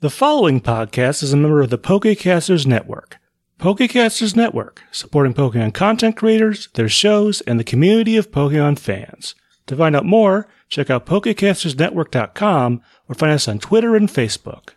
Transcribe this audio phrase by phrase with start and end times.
[0.00, 3.16] The following podcast is a member of the Pokecasters Network.
[3.58, 9.34] Pokecasters Network, supporting Pokemon content creators, their shows, and the community of Pokemon fans.
[9.66, 14.68] To find out more, check out PokecastersNetwork.com or find us on Twitter and Facebook.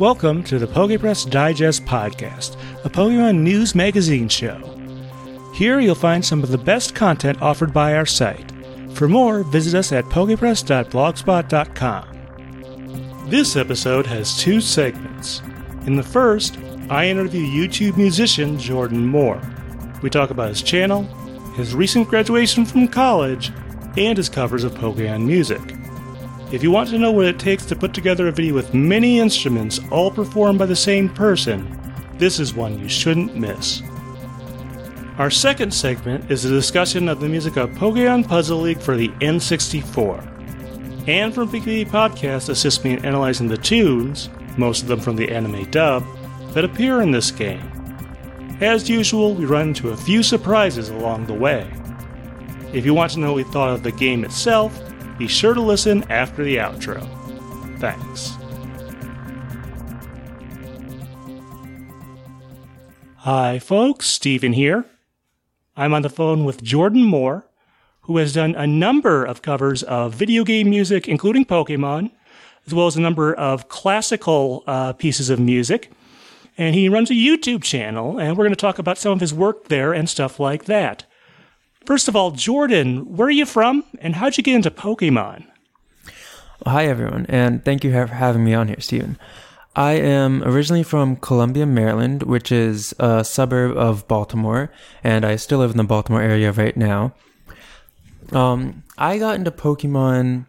[0.00, 4.58] Welcome to the Pokepress Digest Podcast, a Pokemon news magazine show.
[5.54, 8.50] Here you'll find some of the best content offered by our site.
[8.94, 12.21] For more, visit us at pokepress.blogspot.com.
[13.32, 15.40] This episode has two segments.
[15.86, 16.58] In the first,
[16.90, 19.40] I interview YouTube musician Jordan Moore.
[20.02, 21.04] We talk about his channel,
[21.54, 23.50] his recent graduation from college,
[23.96, 25.62] and his covers of Pokemon music.
[26.52, 29.18] If you want to know what it takes to put together a video with many
[29.18, 31.66] instruments all performed by the same person,
[32.18, 33.80] this is one you shouldn't miss.
[35.16, 39.08] Our second segment is a discussion of the music of Pokemon Puzzle League for the
[39.22, 40.31] N64.
[41.08, 45.28] Anne from PKB Podcast assists me in analyzing the tunes, most of them from the
[45.30, 46.04] anime dub,
[46.52, 47.68] that appear in this game.
[48.60, 51.68] As usual, we run into a few surprises along the way.
[52.72, 54.80] If you want to know what we thought of the game itself,
[55.18, 57.00] be sure to listen after the outro.
[57.80, 58.36] Thanks.
[63.16, 64.84] Hi, folks, Steven here.
[65.76, 67.44] I'm on the phone with Jordan Moore,
[68.12, 72.10] who has done a number of covers of video game music, including Pokemon,
[72.66, 75.90] as well as a number of classical uh, pieces of music.
[76.58, 79.32] And he runs a YouTube channel, and we're going to talk about some of his
[79.32, 81.04] work there and stuff like that.
[81.86, 85.46] First of all, Jordan, where are you from, and how'd you get into Pokemon?
[86.66, 89.18] Hi, everyone, and thank you for having me on here, Steven.
[89.74, 94.70] I am originally from Columbia, Maryland, which is a suburb of Baltimore,
[95.02, 97.14] and I still live in the Baltimore area right now.
[98.34, 100.46] Um, I got into Pokemon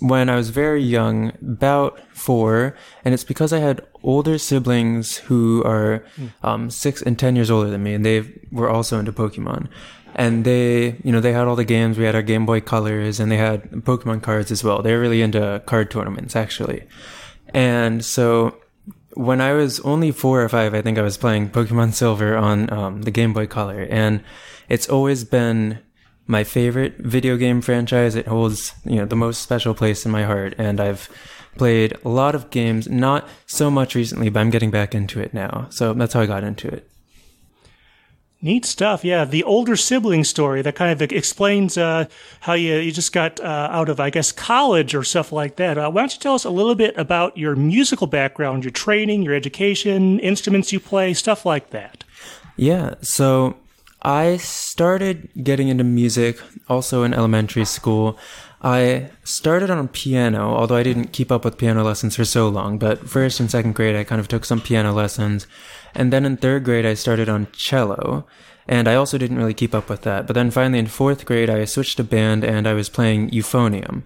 [0.00, 5.64] when I was very young, about four, and it's because I had older siblings who
[5.64, 6.04] are
[6.42, 9.68] um, six and ten years older than me, and they were also into Pokemon.
[10.14, 11.98] And they, you know, they had all the games.
[11.98, 14.82] We had our Game Boy Colors, and they had Pokemon cards as well.
[14.82, 16.86] They were really into card tournaments, actually.
[17.54, 18.56] And so
[19.14, 22.72] when I was only four or five, I think I was playing Pokemon Silver on
[22.72, 24.22] um, the Game Boy Color, and
[24.68, 25.80] it's always been
[26.28, 28.14] my favorite video game franchise.
[28.14, 30.54] It holds, you know, the most special place in my heart.
[30.58, 31.08] And I've
[31.56, 35.34] played a lot of games, not so much recently, but I'm getting back into it
[35.34, 35.66] now.
[35.70, 36.88] So that's how I got into it.
[38.40, 39.04] Neat stuff.
[39.04, 42.04] Yeah, the older sibling story that kind of explains uh,
[42.38, 45.76] how you you just got uh, out of, I guess, college or stuff like that.
[45.76, 49.22] Uh, why don't you tell us a little bit about your musical background, your training,
[49.22, 52.04] your education, instruments you play, stuff like that?
[52.56, 52.94] Yeah.
[53.00, 53.56] So
[54.02, 58.16] I started getting into music also in elementary school.
[58.62, 62.78] I started on piano, although I didn't keep up with piano lessons for so long,
[62.78, 65.48] but first and second grade I kind of took some piano lessons.
[65.94, 68.24] And then in third grade I started on cello.
[68.68, 70.26] And I also didn't really keep up with that.
[70.26, 74.02] But then finally in fourth grade I switched to band and I was playing euphonium.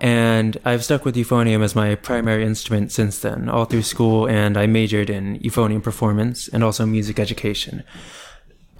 [0.00, 4.56] And I've stuck with euphonium as my primary instrument since then, all through school, and
[4.56, 7.84] I majored in euphonium performance and also music education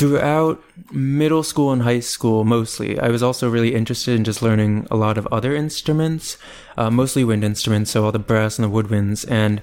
[0.02, 4.84] throughout middle school and high school mostly i was also really interested in just learning
[4.90, 6.36] a lot of other instruments
[6.76, 9.62] uh, mostly wind instruments so all the brass and the woodwinds and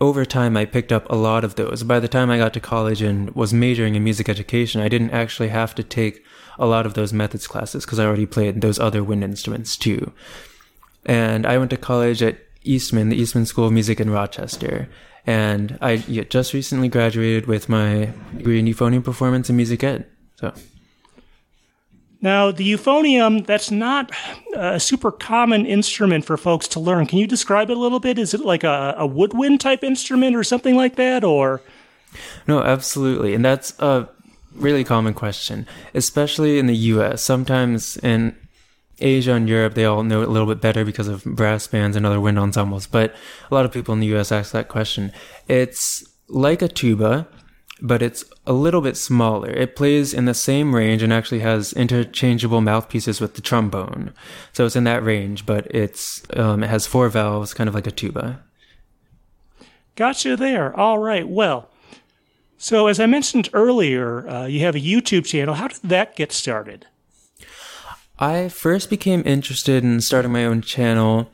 [0.00, 1.82] over time i picked up a lot of those.
[1.82, 5.10] By the time i got to college and was majoring in music education i didn't
[5.10, 6.24] actually have to take
[6.56, 10.12] a lot of those methods classes because i already played those other wind instruments too.
[11.04, 14.88] And i went to college at eastman the eastman school of music in rochester
[15.26, 20.06] and I just recently graduated with my degree in euphonium performance and music ed.
[20.36, 20.52] So.
[22.22, 24.10] Now, the euphonium, that's not
[24.54, 27.06] a super common instrument for folks to learn.
[27.06, 28.18] Can you describe it a little bit?
[28.18, 31.62] Is it like a, a woodwind type instrument or something like that, or?
[32.46, 33.34] No, absolutely.
[33.34, 34.08] And that's a
[34.54, 37.22] really common question, especially in the US.
[37.24, 38.36] Sometimes in
[39.00, 41.96] Asia and Europe, they all know it a little bit better because of brass bands
[41.96, 42.86] and other wind ensembles.
[42.86, 43.14] But
[43.50, 45.12] a lot of people in the US ask that question.
[45.48, 47.26] It's like a tuba,
[47.82, 49.50] but it's a little bit smaller.
[49.50, 54.12] It plays in the same range and actually has interchangeable mouthpieces with the trombone.
[54.52, 57.86] So it's in that range, but it's um, it has four valves, kind of like
[57.86, 58.42] a tuba.
[59.96, 60.74] Gotcha there.
[60.78, 61.28] All right.
[61.28, 61.68] Well,
[62.56, 65.54] so as I mentioned earlier, uh, you have a YouTube channel.
[65.54, 66.86] How did that get started?
[68.20, 71.30] I first became interested in starting my own channel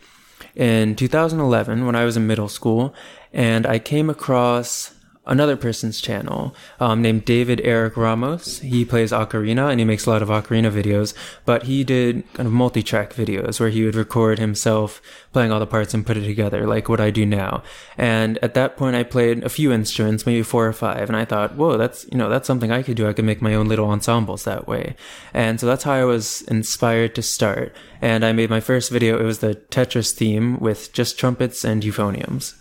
[0.55, 2.95] in 2011 when I was in middle school,
[3.33, 4.95] and I came across
[5.27, 8.61] another person's channel um, named David Eric Ramos.
[8.61, 11.15] He plays ocarina and he makes a lot of ocarina videos,
[11.45, 15.03] but he did kind of multi-track videos where he would record himself
[15.33, 17.63] playing all the parts and put it together, like what I do now.
[17.99, 21.25] And at that point, I played a few instruments, maybe four or five, and I
[21.25, 23.09] thought, whoa, that's you know that's something I could do.
[23.09, 24.97] I could make my own little ensembles that way.
[25.35, 27.75] And so that's how I was inspired to start.
[28.01, 29.19] And I made my first video.
[29.19, 32.55] It was the Tetris theme with just trumpets and euphoniums.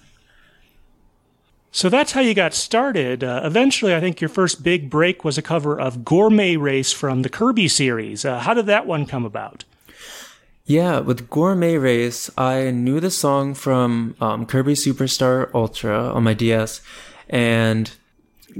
[1.75, 3.21] So that's how you got started.
[3.21, 7.21] Uh, eventually, I think your first big break was a cover of Gourmet Race from
[7.21, 8.23] the Kirby series.
[8.23, 9.65] Uh, how did that one come about?
[10.63, 16.33] Yeah, with Gourmet Race, I knew the song from um, Kirby Superstar Ultra on my
[16.33, 16.79] DS,
[17.29, 17.91] and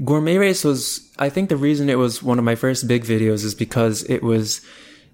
[0.04, 3.46] Gourmet Race was, I think the reason it was one of my first big videos
[3.46, 4.60] is because it was,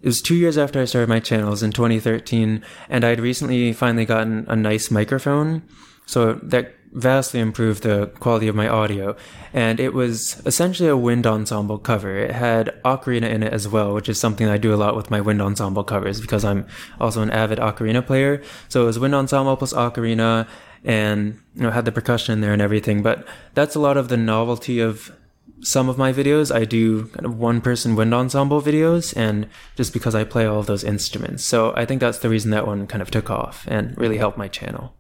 [0.02, 4.06] it was two years after I started my channels in 2013, and I'd recently finally
[4.06, 5.62] gotten a nice microphone.
[6.08, 9.16] So that vastly improved the quality of my audio.
[9.54, 12.18] And it was essentially a wind ensemble cover.
[12.18, 15.12] It had ocarina in it as well, which is something I do a lot with
[15.12, 16.68] my wind ensemble covers because I'm
[17.00, 18.42] also an avid ocarina player.
[18.70, 20.48] So it was wind ensemble plus ocarina
[20.84, 23.02] and you know had the percussion in there and everything.
[23.02, 25.16] But that's a lot of the novelty of
[25.62, 26.54] some of my videos.
[26.54, 30.60] I do kind of one person wind ensemble videos and just because I play all
[30.60, 31.44] of those instruments.
[31.44, 34.38] So I think that's the reason that one kind of took off and really helped
[34.38, 34.96] my channel.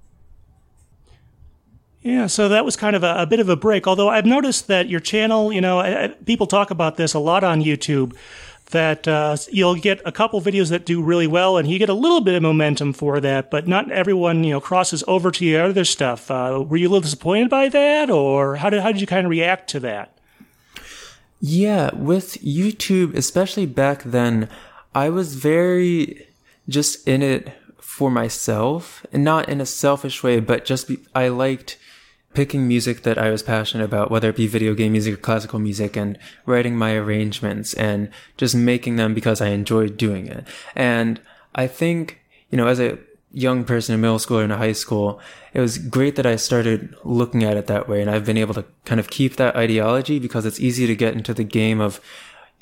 [2.03, 3.85] Yeah, so that was kind of a, a, bit of a break.
[3.85, 7.61] Although I've noticed that your channel, you know, people talk about this a lot on
[7.61, 8.15] YouTube,
[8.71, 11.93] that uh, you'll get a couple videos that do really well, and you get a
[11.93, 13.51] little bit of momentum for that.
[13.51, 16.31] But not everyone, you know, crosses over to your other stuff.
[16.31, 19.25] Uh, were you a little disappointed by that, or how did how did you kind
[19.25, 20.17] of react to that?
[21.39, 24.49] Yeah, with YouTube, especially back then,
[24.93, 26.27] I was very
[26.69, 31.27] just in it for myself, and not in a selfish way, but just be, I
[31.27, 31.77] liked
[32.33, 35.59] picking music that I was passionate about, whether it be video game music or classical
[35.59, 40.47] music and writing my arrangements and just making them because I enjoyed doing it.
[40.75, 41.19] And
[41.55, 42.97] I think, you know, as a
[43.33, 45.19] young person in middle school or in high school,
[45.53, 48.01] it was great that I started looking at it that way.
[48.01, 51.13] And I've been able to kind of keep that ideology because it's easy to get
[51.13, 51.99] into the game of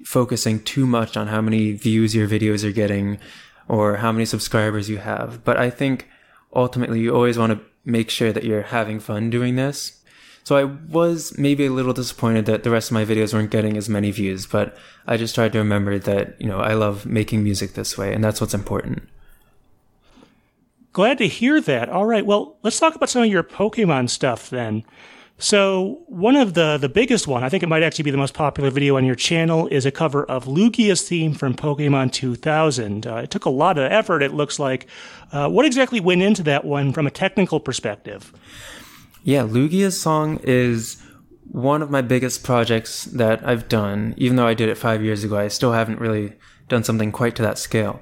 [0.05, 3.19] focusing too much on how many views your videos are getting
[3.67, 5.43] or how many subscribers you have.
[5.43, 6.07] But I think
[6.55, 9.99] ultimately you always want to make sure that you're having fun doing this.
[10.43, 13.77] So I was maybe a little disappointed that the rest of my videos weren't getting
[13.77, 14.75] as many views, but
[15.05, 18.23] I just tried to remember that, you know, I love making music this way and
[18.23, 19.07] that's what's important.
[20.91, 21.89] Glad to hear that.
[21.89, 22.25] All right.
[22.25, 24.83] Well, let's talk about some of your Pokemon stuff then.
[25.41, 28.33] So one of the the biggest one, I think it might actually be the most
[28.33, 33.07] popular video on your channel, is a cover of Lugia's theme from Pokemon 2000.
[33.07, 34.21] Uh, it took a lot of effort.
[34.21, 34.87] It looks like.
[35.31, 38.33] Uh, what exactly went into that one from a technical perspective?
[39.23, 41.01] Yeah, Lugia's song is
[41.51, 44.15] one of my biggest projects that I've done.
[44.17, 46.33] Even though I did it five years ago, I still haven't really
[46.67, 48.01] done something quite to that scale.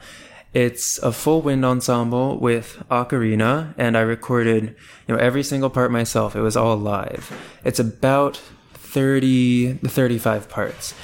[0.58, 4.76] It's a full wind ensemble with ocarina, and I recorded,
[5.08, 6.36] you know, every single part myself.
[6.36, 7.32] It was all live.
[7.64, 8.38] It's about
[8.74, 10.96] 30 35 parts.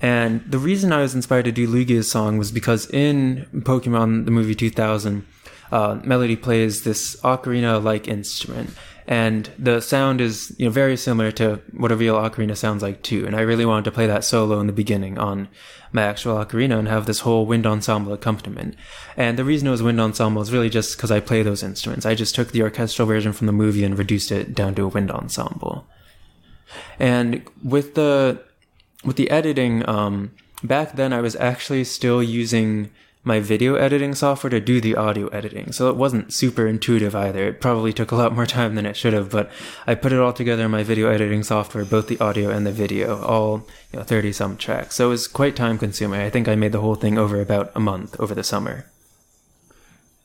[0.00, 4.30] And the reason I was inspired to do Lugia's song was because in Pokemon the
[4.30, 5.26] movie 2000,
[5.70, 8.70] uh, Melody plays this ocarina-like instrument,
[9.12, 13.02] and the sound is you know very similar to what a real ocarina sounds like
[13.02, 13.26] too.
[13.26, 15.48] And I really wanted to play that solo in the beginning on
[15.92, 18.74] my actual ocarina and have this whole wind ensemble accompaniment.
[19.14, 22.06] And the reason it was wind ensemble is really just because I play those instruments.
[22.06, 24.88] I just took the orchestral version from the movie and reduced it down to a
[24.88, 25.86] wind ensemble.
[26.98, 28.42] And with the
[29.04, 30.32] with the editing, um,
[30.64, 32.90] back then I was actually still using
[33.24, 35.70] my video editing software to do the audio editing.
[35.70, 37.46] So it wasn't super intuitive either.
[37.46, 39.50] It probably took a lot more time than it should have, but
[39.86, 42.72] I put it all together in my video editing software, both the audio and the
[42.72, 44.96] video, all you know, 30 some tracks.
[44.96, 46.20] So it was quite time consuming.
[46.20, 48.86] I think I made the whole thing over about a month over the summer.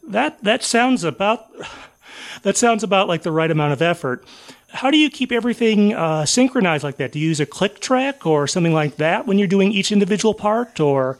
[0.08, 1.46] That that sounds about
[2.44, 4.25] that sounds about like the right amount of effort.
[4.70, 7.12] How do you keep everything uh, synchronized like that?
[7.12, 10.34] Do you use a click track or something like that when you're doing each individual
[10.34, 11.20] part, or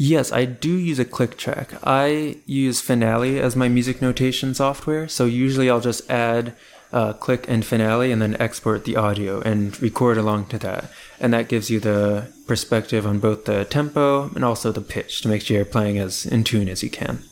[0.00, 1.72] Yes, I do use a click track.
[1.82, 5.08] I use Finale as my music notation software.
[5.08, 6.54] So usually I'll just add
[6.92, 10.88] uh, click and Finale and then export the audio and record along to that.
[11.18, 15.28] And that gives you the perspective on both the tempo and also the pitch to
[15.28, 17.24] make sure you're playing as in tune as you can.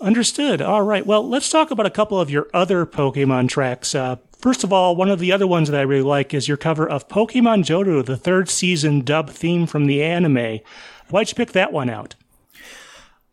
[0.00, 0.60] Understood.
[0.60, 1.06] All right.
[1.06, 3.94] Well, let's talk about a couple of your other Pokemon tracks.
[3.94, 6.56] Uh, first of all, one of the other ones that I really like is your
[6.56, 10.58] cover of Pokemon Johto, the third season dub theme from the anime.
[11.10, 12.14] Why'd you pick that one out?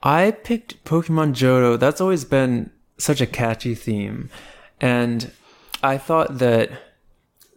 [0.03, 1.79] I picked Pokemon Johto.
[1.79, 4.29] That's always been such a catchy theme.
[4.79, 5.31] And
[5.83, 6.71] I thought that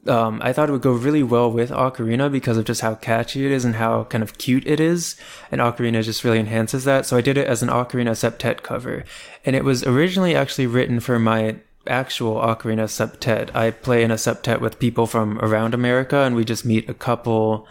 [0.07, 3.45] um, I thought it would go really well with Ocarina because of just how catchy
[3.45, 5.17] it is and how kind of cute it is.
[5.51, 7.05] And Ocarina just really enhances that.
[7.05, 9.05] So I did it as an Ocarina Septet cover.
[9.45, 13.55] And it was originally actually written for my actual Ocarina Septet.
[13.55, 16.95] I play in a Septet with people from around America and we just meet a
[16.95, 17.67] couple,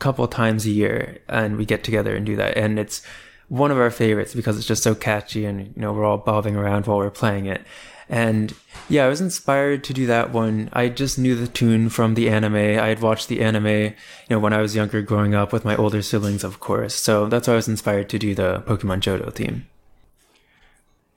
[0.00, 2.56] couple times a year and we get together and do that.
[2.56, 3.02] And it's
[3.48, 6.56] one of our favorites because it's just so catchy and, you know, we're all bobbing
[6.56, 7.62] around while we're playing it.
[8.08, 8.52] And
[8.88, 10.68] yeah, I was inspired to do that one.
[10.72, 12.56] I just knew the tune from the anime.
[12.56, 13.94] I had watched the anime, you
[14.28, 16.94] know, when I was younger growing up with my older siblings, of course.
[16.94, 19.66] So that's why I was inspired to do the Pokemon Johto theme.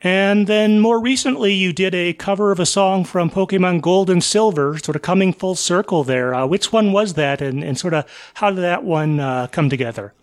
[0.04, 4.22] And then more recently, you did a cover of a song from Pokemon Gold and
[4.22, 6.36] Silver, sort of coming full circle there.
[6.36, 8.06] Uh, which one was that, and, and sort of
[8.36, 10.14] how did that one uh, come together?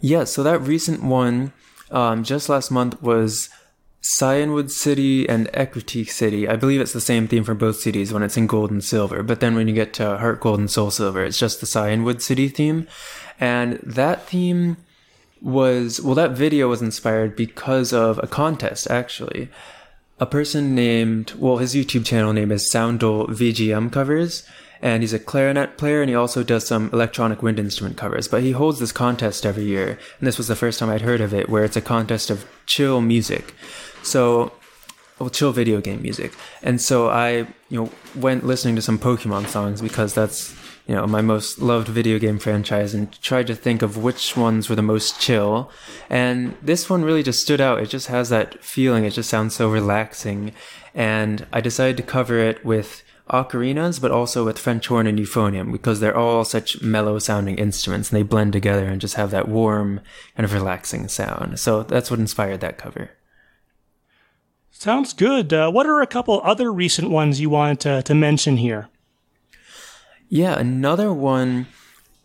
[0.00, 1.52] Yeah, so that recent one,
[1.92, 3.48] um, just last month, was
[4.02, 6.48] Cianwood City and Ecruteak City.
[6.48, 9.22] I believe it's the same theme for both cities when it's in gold and silver,
[9.22, 12.22] but then when you get to Heart Gold and Soul Silver, it's just the Cianwood
[12.22, 12.88] City theme.
[13.38, 14.78] And that theme
[15.46, 19.48] was, well, that video was inspired because of a contest, actually.
[20.18, 24.42] A person named, well, his YouTube channel name is Soundle VGM Covers,
[24.82, 28.26] and he's a clarinet player and he also does some electronic wind instrument covers.
[28.26, 31.20] But he holds this contest every year, and this was the first time I'd heard
[31.20, 33.54] of it, where it's a contest of chill music.
[34.02, 34.50] So,
[35.20, 36.32] well, chill video game music.
[36.60, 41.06] And so I, you know, went listening to some Pokemon songs because that's, you know,
[41.06, 44.82] my most loved video game franchise and tried to think of which ones were the
[44.82, 45.70] most chill.
[46.08, 47.80] And this one really just stood out.
[47.80, 49.04] It just has that feeling.
[49.04, 50.52] It just sounds so relaxing.
[50.94, 55.72] And I decided to cover it with ocarinas, but also with French horn and euphonium
[55.72, 59.48] because they're all such mellow sounding instruments and they blend together and just have that
[59.48, 60.00] warm
[60.36, 61.58] kind of relaxing sound.
[61.58, 63.10] So that's what inspired that cover.
[64.70, 65.52] Sounds good.
[65.52, 68.88] Uh, what are a couple other recent ones you wanted to, to mention here?
[70.28, 71.66] Yeah, another one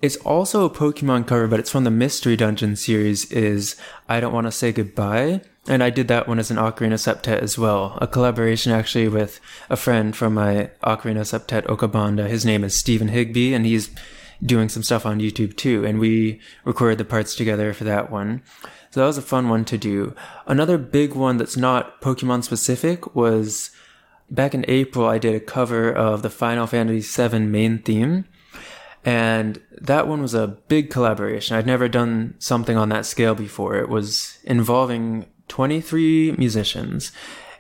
[0.02, 3.76] it's also a Pokemon cover, but it's from the Mystery Dungeon series, is
[4.10, 5.42] I Don't Want to Say Goodbye.
[5.68, 8.00] And I did that one as an Ocarina Septet as well.
[8.02, 9.40] A collaboration actually with
[9.70, 12.28] a friend from my Ocarina Septet Okabanda.
[12.28, 13.92] His name is Stephen Higby, and he's
[14.44, 15.86] doing some stuff on YouTube too.
[15.86, 18.42] And we recorded the parts together for that one.
[18.90, 20.16] So that was a fun one to do.
[20.48, 23.70] Another big one that's not Pokemon specific was
[24.32, 28.26] back in April, I did a cover of the Final Fantasy VII main theme.
[29.04, 31.56] And that one was a big collaboration.
[31.58, 33.78] I'd never done something on that scale before.
[33.78, 37.12] It was involving 23 musicians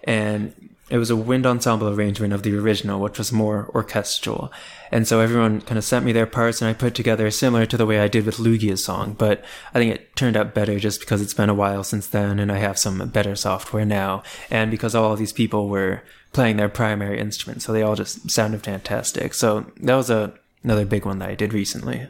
[0.04, 0.54] and
[0.92, 4.52] it was a wind ensemble arrangement of the original, which was more orchestral.
[4.92, 7.78] And so everyone kind of sent me their parts and I put together similar to
[7.78, 11.00] the way I did with Lugia's song, but I think it turned out better just
[11.00, 14.22] because it's been a while since then and I have some better software now.
[14.52, 18.30] And because all of these people were playing their primary instrument, so they all just
[18.30, 19.34] sounded fantastic.
[19.34, 20.34] So that was a,
[20.64, 22.08] another big one that I did recently.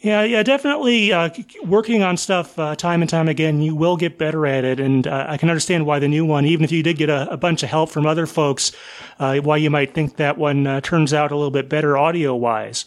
[0.00, 1.12] Yeah, yeah, definitely.
[1.12, 1.30] Uh,
[1.64, 5.06] working on stuff uh, time and time again, you will get better at it, and
[5.06, 7.36] uh, I can understand why the new one, even if you did get a, a
[7.36, 8.72] bunch of help from other folks,
[9.20, 12.34] uh, why you might think that one uh, turns out a little bit better audio
[12.34, 12.84] wise.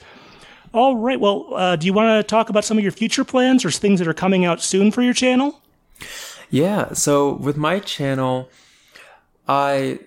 [0.74, 1.18] All right.
[1.18, 4.00] Well, uh, do you want to talk about some of your future plans or things
[4.00, 5.62] that are coming out soon for your channel?
[6.50, 6.92] Yeah.
[6.92, 8.50] So with my channel,
[9.48, 10.00] I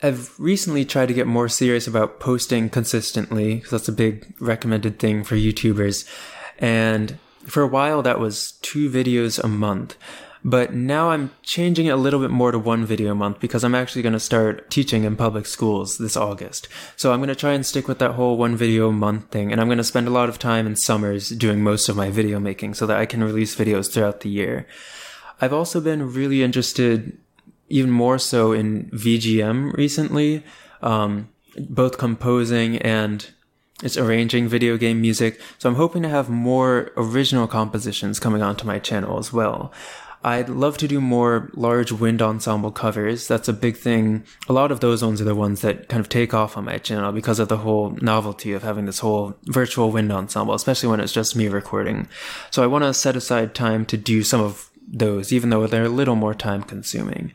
[0.00, 4.98] have recently tried to get more serious about posting consistently because that's a big recommended
[4.98, 6.08] thing for YouTubers.
[6.58, 9.96] And for a while, that was two videos a month.
[10.46, 13.64] But now I'm changing it a little bit more to one video a month because
[13.64, 16.68] I'm actually going to start teaching in public schools this August.
[16.96, 19.50] So I'm going to try and stick with that whole one video a month thing.
[19.50, 22.10] And I'm going to spend a lot of time in summers doing most of my
[22.10, 24.66] video making so that I can release videos throughout the year.
[25.40, 27.18] I've also been really interested,
[27.68, 30.42] even more so in VGM recently,
[30.82, 33.30] um, both composing and
[33.82, 35.40] it's arranging video game music.
[35.58, 39.72] So I'm hoping to have more original compositions coming onto my channel as well.
[40.24, 43.28] I'd love to do more large wind ensemble covers.
[43.28, 44.24] That's a big thing.
[44.48, 46.78] A lot of those ones are the ones that kind of take off on my
[46.78, 51.00] channel because of the whole novelty of having this whole virtual wind ensemble, especially when
[51.00, 52.08] it's just me recording.
[52.50, 55.84] So I want to set aside time to do some of those, even though they're
[55.84, 57.32] a little more time consuming.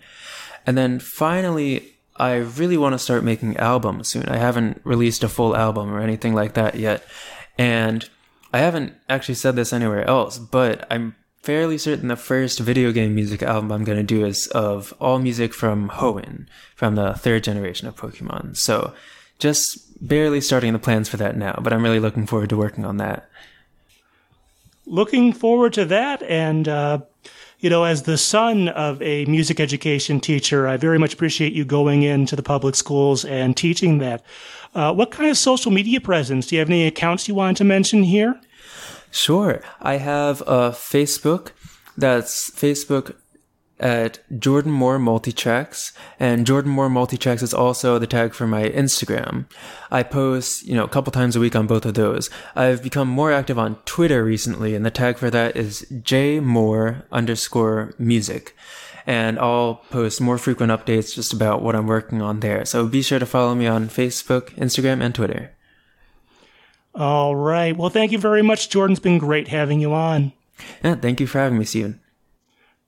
[0.65, 4.27] And then finally, I really want to start making albums soon.
[4.27, 7.03] I haven't released a full album or anything like that yet.
[7.58, 8.08] And
[8.53, 13.15] I haven't actually said this anywhere else, but I'm fairly certain the first video game
[13.15, 17.44] music album I'm going to do is of all music from Hoenn, from the third
[17.44, 18.58] generation of Pokemon.
[18.58, 18.94] So
[19.39, 22.86] just barely starting the plans for that now, but I'm really looking forward to working
[22.86, 23.29] on that.
[24.86, 27.00] Looking forward to that and, uh,
[27.60, 31.66] you know, as the son of a music education teacher, I very much appreciate you
[31.66, 34.24] going into the public schools and teaching that.
[34.74, 36.48] Uh, what kind of social media presence?
[36.48, 38.39] Do you have any accounts you wanted to mention here?
[39.12, 39.62] Sure.
[39.82, 41.50] I have a Facebook.
[41.98, 43.16] That's Facebook
[43.80, 49.46] at Jordan Moore Multitracks, and Jordan Moore Multitracks is also the tag for my Instagram.
[49.90, 52.30] I post, you know, a couple times a week on both of those.
[52.56, 57.06] I've become more active on Twitter recently, and the tag for that is J Moore
[57.12, 58.56] underscore music.
[59.08, 62.66] And I'll post more frequent updates just about what I'm working on there.
[62.66, 65.52] So be sure to follow me on Facebook, Instagram, and Twitter.
[66.94, 67.76] All right.
[67.76, 68.94] Well, thank you very much, Jordan.
[68.94, 70.34] It's been great having you on.
[70.84, 72.02] Yeah, thank you for having me, Stephen.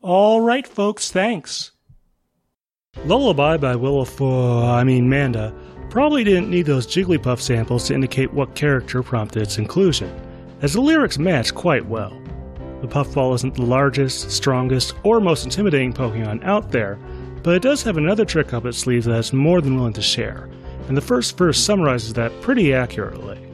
[0.03, 1.73] All right, folks, thanks.
[3.05, 5.53] Lullaby by Willa Ford, I mean, Manda,
[5.91, 10.09] probably didn't need those Jigglypuff samples to indicate what character prompted its inclusion,
[10.63, 12.19] as the lyrics match quite well.
[12.81, 16.97] The Puffball isn't the largest, strongest, or most intimidating Pokemon out there,
[17.43, 20.01] but it does have another trick up its sleeve that it's more than willing to
[20.01, 20.49] share,
[20.87, 23.50] and the first verse summarizes that pretty accurately.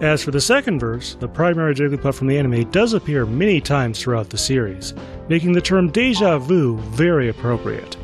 [0.00, 4.00] As for the second verse, the primary Jigglypuff from the anime does appear many times
[4.00, 4.94] throughout the series,
[5.28, 7.96] making the term deja vu very appropriate.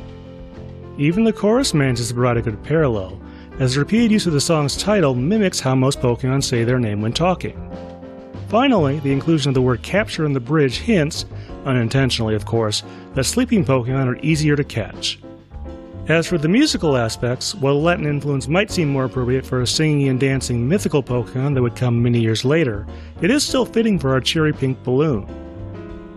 [0.99, 3.21] Even the chorus manages to provide a good parallel,
[3.61, 7.01] as the repeated use of the song's title mimics how most Pokemon say their name
[7.01, 7.71] when talking.
[8.49, 11.27] Finally, the inclusion of the word capture in the bridge hints,
[11.65, 12.83] unintentionally of course,
[13.15, 15.21] that sleeping Pokemon are easier to catch.
[16.07, 20.09] As for the musical aspects, while Latin influence might seem more appropriate for a singing
[20.11, 22.87] and dancing mythical Pokemon that would come many years later,
[23.23, 25.27] it is still fitting for our cherry pink balloon.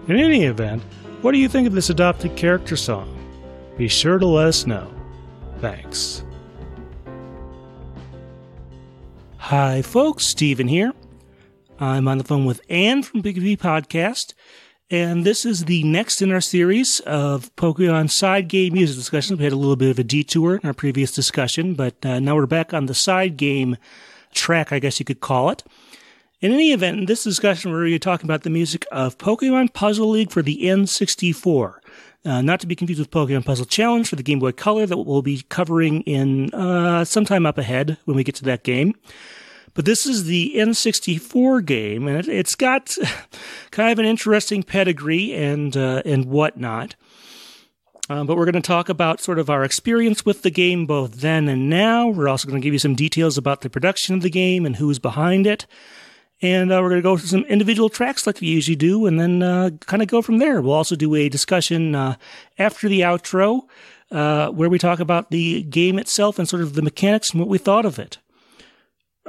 [0.09, 0.83] In any event,
[1.21, 3.13] what do you think of this adopted character song?
[3.77, 4.93] Be sure to let us know.
[5.59, 6.21] Thanks.
[9.37, 10.91] Hi, folks, Steven here.
[11.79, 14.33] I'm on the phone with Anne from PKB Podcast,
[14.89, 19.37] and this is the next in our series of Pokemon side game music discussions.
[19.37, 22.35] We had a little bit of a detour in our previous discussion, but uh, now
[22.35, 23.77] we're back on the side game
[24.33, 25.63] track, I guess you could call it.
[26.39, 29.17] In any event, in this discussion, we're going to be talking about the music of
[29.17, 31.79] Pokemon Puzzle League for the N64.
[32.23, 34.97] Uh, not to be confused with Pokemon Puzzle Challenge for the Game Boy Color that
[34.97, 38.95] we'll be covering in uh, sometime up ahead when we get to that game.
[39.77, 42.97] But this is the N64 game, and it, has got
[43.69, 46.95] kind of an interesting pedigree and uh, and whatnot.
[48.09, 51.21] Um, but we're going to talk about sort of our experience with the game both
[51.21, 52.07] then and now.
[52.07, 54.77] We're also going to give you some details about the production of the game and
[54.77, 55.67] who's behind it.
[56.41, 59.19] And uh, we're going to go through some individual tracks like we usually do, and
[59.19, 60.59] then uh, kind of go from there.
[60.59, 62.15] We'll also do a discussion uh,
[62.57, 63.67] after the outro
[64.09, 67.47] uh, where we talk about the game itself and sort of the mechanics and what
[67.47, 68.17] we thought of it.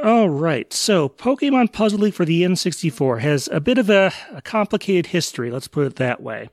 [0.05, 4.41] All right, so Pokemon Puzzle League for the N64 has a bit of a, a
[4.41, 6.51] complicated history, let's put it that way.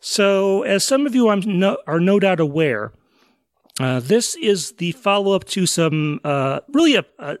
[0.00, 2.92] So, as some of you no, are no doubt aware,
[3.80, 7.38] uh, this is the follow up to some uh, really a, a,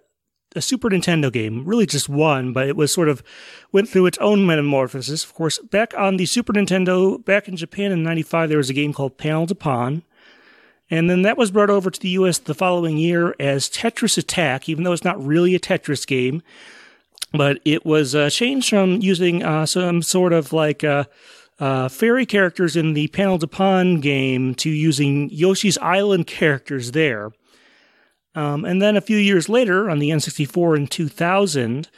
[0.56, 3.22] a, Super Nintendo game, really just one, but it was sort of
[3.70, 5.24] went through its own metamorphosis.
[5.24, 8.74] Of course, back on the Super Nintendo, back in Japan in '95, there was a
[8.74, 10.04] game called Panel de Pon.
[10.92, 14.68] And then that was brought over to the US the following year as Tetris Attack,
[14.68, 16.42] even though it's not really a Tetris game.
[17.32, 21.04] But it was uh, changed from using uh, some sort of like uh,
[21.58, 27.30] uh fairy characters in the Panel de Pon game to using Yoshi's Island characters there.
[28.34, 31.88] Um, and then a few years later, on the N64 in 2000,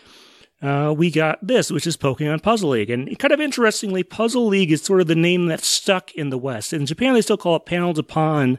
[0.65, 2.89] uh, we got this, which is Pokemon Puzzle League.
[2.89, 6.39] And kind of interestingly, Puzzle League is sort of the name that's stuck in the
[6.39, 6.73] West.
[6.73, 8.59] In Japan, they still call it Panel de Pon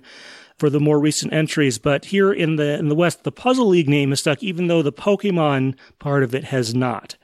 [0.60, 3.90] for the more recent entries, but here in the in the West, the Puzzle League
[3.90, 7.16] name is stuck, even though the Pokemon part of it has not.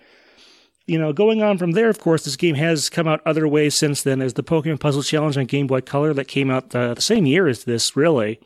[0.87, 3.75] You know, going on from there, of course, this game has come out other ways
[3.75, 4.19] since then.
[4.19, 7.27] As the Pokemon Puzzle Challenge on Game Boy Color that came out the, the same
[7.27, 8.39] year as this, really.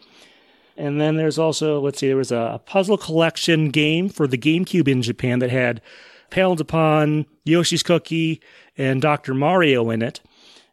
[0.77, 4.37] And then there's also, let's see, there was a, a puzzle collection game for the
[4.37, 5.81] GameCube in Japan that had
[6.29, 8.41] Panel de Pon Yoshi's Cookie,
[8.77, 9.33] and Dr.
[9.33, 10.19] Mario in it.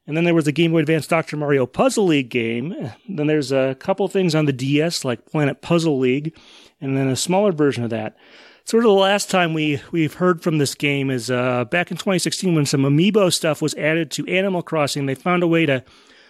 [0.07, 1.37] And then there was the Game Boy Advance Dr.
[1.37, 2.75] Mario Puzzle League game.
[3.09, 6.37] Then there's a couple things on the DS, like Planet Puzzle League,
[6.81, 8.17] and then a smaller version of that.
[8.65, 11.97] Sort of the last time we, we've heard from this game is uh, back in
[11.97, 15.07] 2016 when some amiibo stuff was added to Animal Crossing.
[15.07, 15.85] They found a way to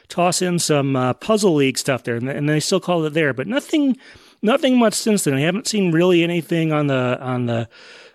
[0.08, 3.32] toss in some uh, Puzzle League stuff there, and they still call it there.
[3.32, 3.96] But nothing,
[4.42, 5.34] nothing much since then.
[5.34, 7.68] I haven't seen really anything on the on the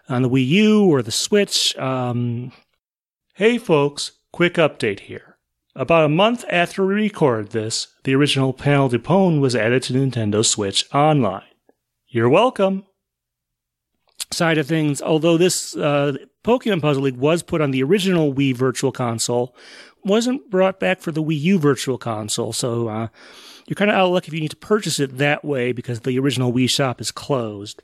[0.09, 1.75] on the Wii U or the Switch.
[1.77, 2.51] Um,
[3.35, 5.37] hey, folks, quick update here.
[5.75, 10.43] About a month after we recorded this, the original Panel Pon was added to Nintendo
[10.43, 11.43] Switch Online.
[12.07, 12.85] You're welcome.
[14.31, 18.55] Side of things, although this uh, Pokemon Puzzle League was put on the original Wii
[18.55, 19.55] Virtual Console,
[20.03, 22.53] wasn't brought back for the Wii U Virtual Console.
[22.53, 23.07] So uh,
[23.67, 25.99] you're kind of out of luck if you need to purchase it that way because
[25.99, 27.83] the original Wii shop is closed.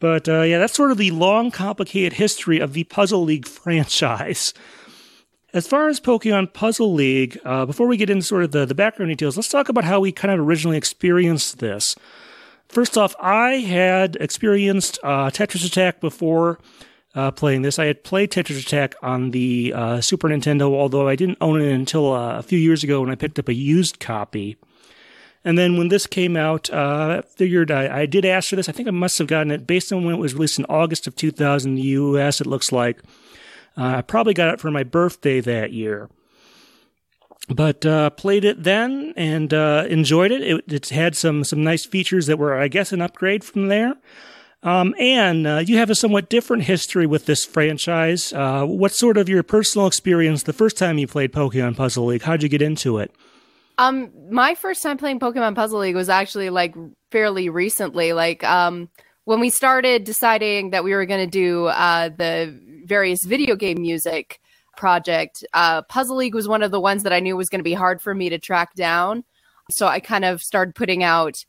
[0.00, 4.54] But uh, yeah, that's sort of the long, complicated history of the Puzzle League franchise.
[5.54, 8.74] As far as Pokemon Puzzle League, uh, before we get into sort of the, the
[8.74, 11.96] background details, let's talk about how we kind of originally experienced this.
[12.68, 16.58] First off, I had experienced uh, Tetris Attack before
[17.14, 17.78] uh, playing this.
[17.78, 21.72] I had played Tetris Attack on the uh, Super Nintendo, although I didn't own it
[21.72, 24.58] until uh, a few years ago when I picked up a used copy.
[25.44, 28.68] And then when this came out, uh, I figured I, I, did ask for this.
[28.68, 31.06] I think I must have gotten it based on when it was released in August
[31.06, 33.00] of 2000 in the US, it looks like.
[33.76, 36.10] Uh, I probably got it for my birthday that year.
[37.48, 40.42] But uh, played it then and uh, enjoyed it.
[40.42, 40.72] it.
[40.72, 43.94] It had some some nice features that were, I guess, an upgrade from there.
[44.62, 48.32] Um, and uh, you have a somewhat different history with this franchise.
[48.32, 52.22] Uh, sort of your personal experience the first time you played Pokemon Puzzle League?
[52.22, 53.12] How'd you get into it?
[53.78, 56.74] Um, my first time playing Pokemon Puzzle League was actually like
[57.10, 58.12] fairly recently.
[58.12, 58.90] Like, um,
[59.24, 63.80] when we started deciding that we were going to do uh, the various video game
[63.80, 64.40] music
[64.76, 67.64] project, uh, Puzzle League was one of the ones that I knew was going to
[67.64, 69.22] be hard for me to track down.
[69.70, 71.44] So I kind of started putting out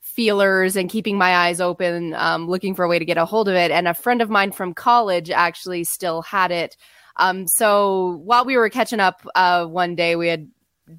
[0.00, 3.48] feelers and keeping my eyes open, um, looking for a way to get a hold
[3.48, 3.70] of it.
[3.70, 6.76] And a friend of mine from college actually still had it.
[7.16, 10.48] Um, so while we were catching up uh, one day, we had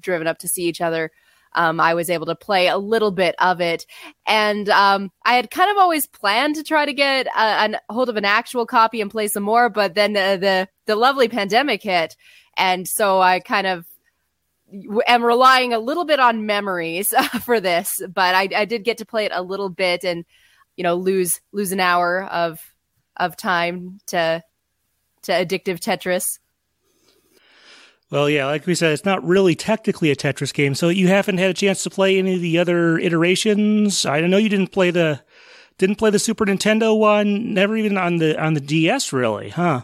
[0.00, 1.10] driven up to see each other.
[1.56, 3.86] Um, I was able to play a little bit of it,
[4.26, 8.08] and um, I had kind of always planned to try to get a, a hold
[8.08, 9.68] of an actual copy and play some more.
[9.68, 12.16] But then the, the the lovely pandemic hit,
[12.56, 13.86] and so I kind of
[15.06, 17.06] am relying a little bit on memories
[17.42, 17.88] for this.
[18.12, 20.24] But I, I did get to play it a little bit, and
[20.76, 22.60] you know lose lose an hour of
[23.16, 24.42] of time to
[25.22, 26.24] to addictive Tetris.
[28.10, 31.38] Well, yeah, like we said, it's not really technically a Tetris game, so you haven't
[31.38, 34.06] had a chance to play any of the other iterations.
[34.06, 35.22] I know you didn't play the
[35.78, 39.82] didn't play the Super Nintendo one, never even on the on the DS, really, huh?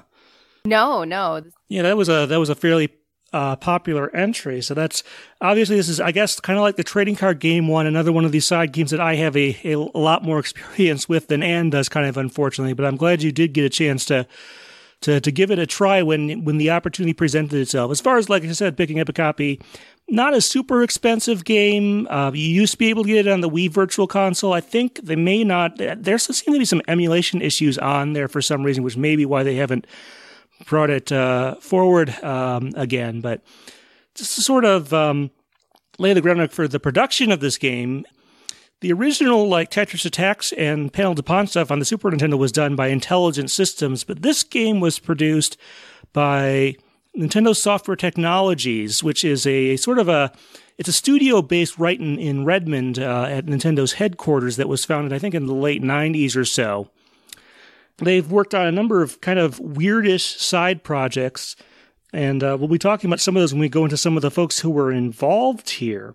[0.64, 1.42] No, no.
[1.68, 2.90] Yeah, that was a that was a fairly
[3.32, 4.60] uh, popular entry.
[4.60, 5.02] So that's
[5.40, 8.24] obviously this is, I guess, kind of like the trading card game one, another one
[8.24, 11.42] of these side games that I have a, a, a lot more experience with than
[11.42, 12.74] Anne does, kind of unfortunately.
[12.74, 14.26] But I'm glad you did get a chance to
[15.02, 17.90] to, to give it a try when when the opportunity presented itself.
[17.90, 19.60] As far as like I said, picking up a copy,
[20.08, 22.06] not a super expensive game.
[22.08, 24.52] Uh, you used to be able to get it on the Wii Virtual Console.
[24.52, 25.76] I think they may not.
[25.78, 29.24] There seem to be some emulation issues on there for some reason, which may be
[29.24, 29.86] why they haven't
[30.66, 33.20] brought it uh, forward um, again.
[33.20, 33.42] But
[34.14, 35.30] just to sort of um,
[35.98, 38.04] lay the groundwork for the production of this game,
[38.80, 42.76] the original like Tetris Attacks and Panel Pon stuff on the Super Nintendo was done
[42.76, 45.58] by Intelligent Systems, but this game was produced
[46.12, 46.76] by
[47.16, 50.32] Nintendo Software Technologies, which is a sort of a
[50.78, 55.12] it's a studio based right in, in Redmond uh, at Nintendo's headquarters that was founded,
[55.12, 56.88] I think, in the late 90s or so.
[57.98, 61.54] They've worked on a number of kind of weirdish side projects,
[62.14, 64.22] and uh, we'll be talking about some of those when we go into some of
[64.22, 66.14] the folks who were involved here.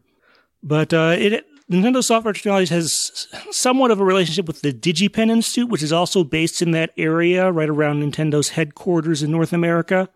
[0.63, 5.69] But uh, it Nintendo Software Technologies has somewhat of a relationship with the DigiPen Institute,
[5.69, 10.09] which is also based in that area, right around Nintendo's headquarters in North America.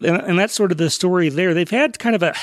[0.00, 1.54] And, that's sort of the story there.
[1.54, 2.34] They've had kind of a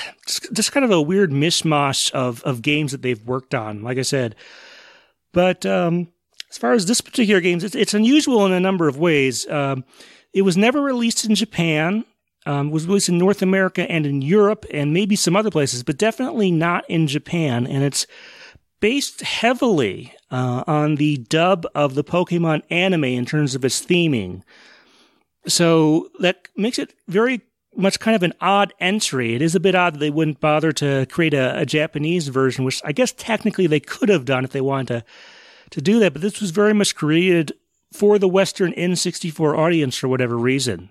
[0.54, 4.04] just kind of a weird mishmash of of games that they've worked on, like I
[4.04, 4.36] said.
[5.34, 6.08] But um,
[6.50, 9.48] as far as this particular game, it's, it's unusual in a number of ways.
[9.50, 9.84] Um,
[10.34, 12.06] it was never released in Japan
[12.46, 15.98] um, was released in North America and in Europe and maybe some other places, but
[15.98, 17.68] definitely not in Japan.
[17.68, 18.08] And it's
[18.80, 24.42] based heavily uh, on the dub of the Pokemon anime in terms of its theming.
[25.48, 27.42] So that makes it very
[27.76, 29.36] much kind of an odd entry.
[29.36, 32.66] It is a bit odd that they wouldn't bother to create a, a Japanese version,
[32.66, 35.06] which I guess technically they could have done if they wanted to
[35.72, 36.14] to do that.
[36.14, 37.54] But this was very much created
[37.94, 40.90] for the Western N64 audience for whatever reason.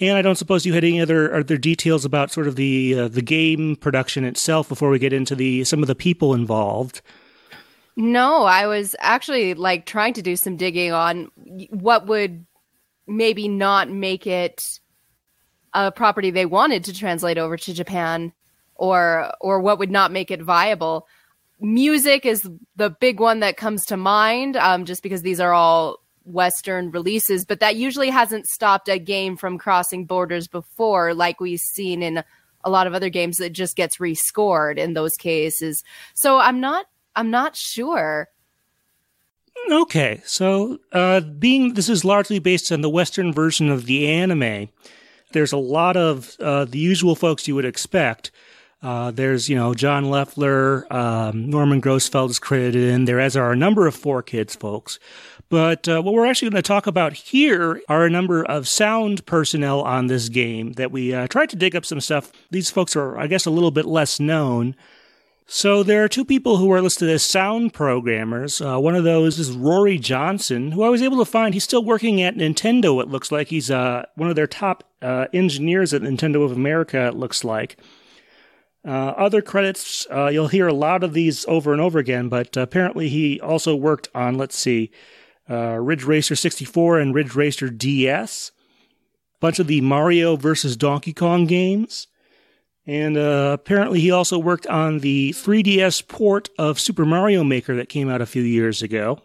[0.00, 3.08] And I don't suppose you had any other other details about sort of the uh,
[3.08, 7.02] the game production itself before we get into the some of the people involved.
[7.96, 11.30] No, I was actually like trying to do some digging on
[11.68, 12.46] what would
[13.06, 14.80] maybe not make it
[15.74, 18.32] a property they wanted to translate over to Japan
[18.76, 21.06] or or what would not make it viable.
[21.60, 25.98] Music is the big one that comes to mind um, just because these are all
[26.32, 31.60] Western releases, but that usually hasn't stopped a game from crossing borders before, like we've
[31.60, 32.22] seen in
[32.62, 35.82] a lot of other games that just gets rescored in those cases.
[36.14, 38.28] So I'm not I'm not sure.
[39.70, 44.68] Okay, so uh, being this is largely based on the Western version of the anime,
[45.32, 48.30] there's a lot of uh, the usual folks you would expect.
[48.82, 53.52] Uh, there's, you know, John Loeffler, um, Norman Grossfeld is credited in there, as are
[53.52, 54.98] a number of 4Kids folks.
[55.50, 59.26] But uh, what we're actually going to talk about here are a number of sound
[59.26, 62.30] personnel on this game that we uh, tried to dig up some stuff.
[62.52, 64.76] These folks are, I guess, a little bit less known.
[65.46, 68.60] So there are two people who are listed as sound programmers.
[68.60, 71.52] Uh, one of those is Rory Johnson, who I was able to find.
[71.52, 73.02] He's still working at Nintendo.
[73.02, 77.08] It looks like he's uh, one of their top uh, engineers at Nintendo of America.
[77.08, 77.76] It looks like.
[78.86, 82.56] Uh, other credits, uh, you'll hear a lot of these over and over again, but
[82.56, 84.92] apparently he also worked on, let's see,
[85.50, 88.52] uh, Ridge Racer 64 and Ridge Racer DS,
[89.34, 92.06] a bunch of the Mario versus Donkey Kong games.
[92.86, 97.88] And uh, apparently, he also worked on the 3DS port of Super Mario Maker that
[97.88, 99.20] came out a few years ago.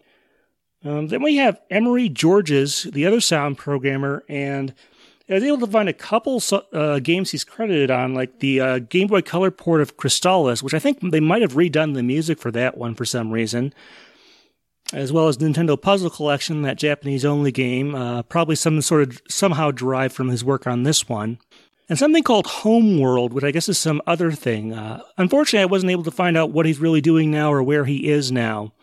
[0.83, 4.73] Um, then we have Emery Georges, the other sound programmer, and
[5.27, 8.79] I was able to find a couple uh, games he's credited on, like the uh,
[8.79, 12.37] Game Boy Color port of Crystalis, which I think they might have redone the music
[12.37, 13.73] for that one for some reason,
[14.93, 19.21] as well as Nintendo Puzzle Collection, that Japanese only game, uh, probably some sort of
[19.29, 21.39] somehow derived from his work on this one
[21.89, 24.73] and something called Homeworld, which I guess is some other thing.
[24.73, 27.85] Uh, unfortunately, I wasn't able to find out what he's really doing now or where
[27.85, 28.73] he is now.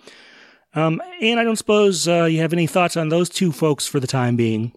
[0.74, 4.00] Um, and I don't suppose uh, you have any thoughts on those two folks for
[4.00, 4.72] the time being.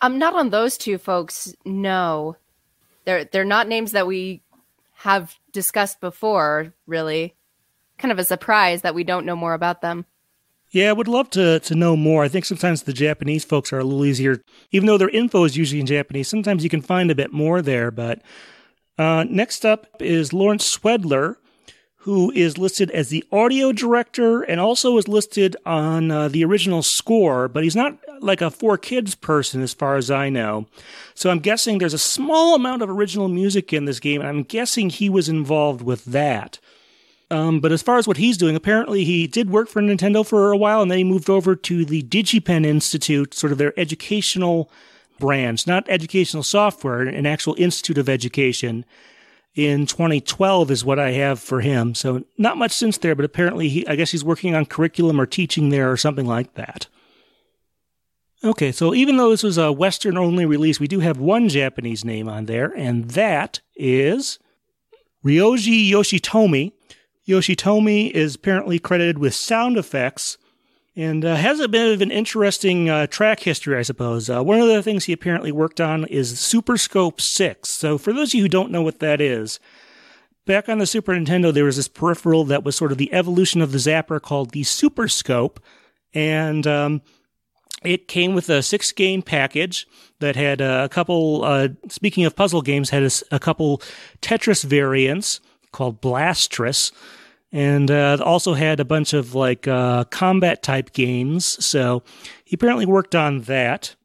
[0.00, 1.54] I'm um, not on those two folks.
[1.64, 2.36] No,
[3.04, 4.42] they're they're not names that we
[4.94, 6.72] have discussed before.
[6.86, 7.34] Really,
[7.98, 10.06] kind of a surprise that we don't know more about them.
[10.70, 12.22] Yeah, I would love to to know more.
[12.22, 15.56] I think sometimes the Japanese folks are a little easier, even though their info is
[15.56, 16.28] usually in Japanese.
[16.28, 17.90] Sometimes you can find a bit more there.
[17.90, 18.22] But
[18.96, 21.36] uh, next up is Lawrence Schwedler,
[21.96, 26.82] who is listed as the audio director and also is listed on uh, the original
[26.82, 27.48] score.
[27.48, 30.66] But he's not like a 4Kids person, as far as I know.
[31.14, 34.44] So I'm guessing there's a small amount of original music in this game, and I'm
[34.44, 36.60] guessing he was involved with that.
[37.30, 40.50] Um, but as far as what he's doing, apparently he did work for Nintendo for
[40.50, 44.70] a while, and then he moved over to the DigiPen Institute, sort of their educational
[45.20, 48.84] branch, not educational software, an actual institute of education.
[49.54, 51.94] In 2012 is what I have for him.
[51.94, 55.26] So not much since there, but apparently he, I guess he's working on curriculum or
[55.26, 56.86] teaching there or something like that.
[58.42, 62.04] Okay, so even though this was a Western only release, we do have one Japanese
[62.04, 64.38] name on there, and that is
[65.24, 66.72] Ryoji Yoshitomi,
[67.30, 70.36] Yoshitomi is apparently credited with sound effects
[70.96, 74.28] and uh, has a bit of an interesting uh, track history, I suppose.
[74.28, 77.68] Uh, one of the things he apparently worked on is Super Scope 6.
[77.68, 79.60] So, for those of you who don't know what that is,
[80.46, 83.62] back on the Super Nintendo, there was this peripheral that was sort of the evolution
[83.62, 85.60] of the Zapper called the Super Scope.
[86.12, 87.02] And um,
[87.84, 89.86] it came with a six game package
[90.18, 93.80] that had a couple, uh, speaking of puzzle games, had a, a couple
[94.20, 95.40] Tetris variants
[95.72, 96.90] called Blastris
[97.52, 101.64] and uh, also had a bunch of like uh, combat type games.
[101.64, 102.02] So
[102.44, 103.96] he apparently worked on that.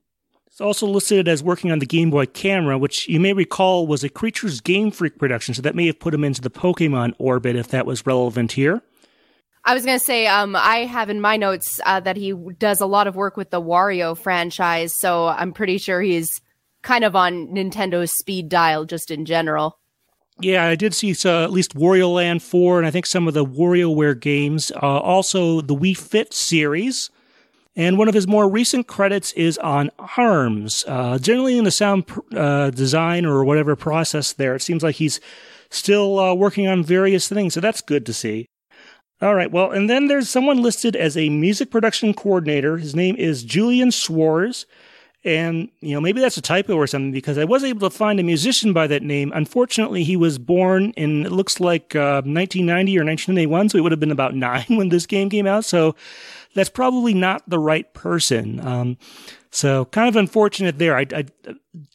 [0.48, 4.06] It's also listed as working on the Game Boy camera, which you may recall was
[4.06, 5.54] a Creatures Game Freak production.
[5.54, 8.82] So that may have put him into the Pokemon orbit if that was relevant here.
[9.66, 12.80] I was going to say, um, I have in my notes uh, that he does
[12.82, 14.94] a lot of work with the Wario franchise.
[14.98, 16.40] So I'm pretty sure he's
[16.84, 19.80] kind of on Nintendo's speed dial just in general.
[20.42, 23.34] Yeah, I did see uh, at least Wario Land 4 and I think some of
[23.34, 24.72] the WarioWare games.
[24.72, 27.10] Uh, also, the Wii Fit series.
[27.78, 30.86] And one of his more recent credits is on ARMS.
[30.88, 35.20] Uh, generally in the sound uh, design or whatever process there, it seems like he's
[35.70, 37.54] still uh, working on various things.
[37.54, 38.46] So that's good to see.
[39.22, 39.52] All right.
[39.52, 42.78] Well, and then there's someone listed as a music production coordinator.
[42.78, 44.66] His name is Julian Schwarz.
[45.26, 48.20] And, you know, maybe that's a typo or something because I was able to find
[48.20, 49.32] a musician by that name.
[49.34, 53.92] Unfortunately, he was born in, it looks like uh, 1990 or 1991, so he would
[53.92, 55.66] have been about nine when this game came out.
[55.66, 55.96] So
[56.54, 58.60] that's probably not the right person.
[58.60, 58.98] Um,
[59.50, 60.96] so kind of unfortunate there.
[60.96, 61.26] I, I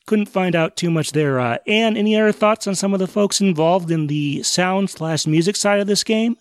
[0.07, 1.39] couldn't find out too much there.
[1.39, 5.25] Uh, and any other thoughts on some of the folks involved in the sound slash
[5.25, 6.37] music side of this game?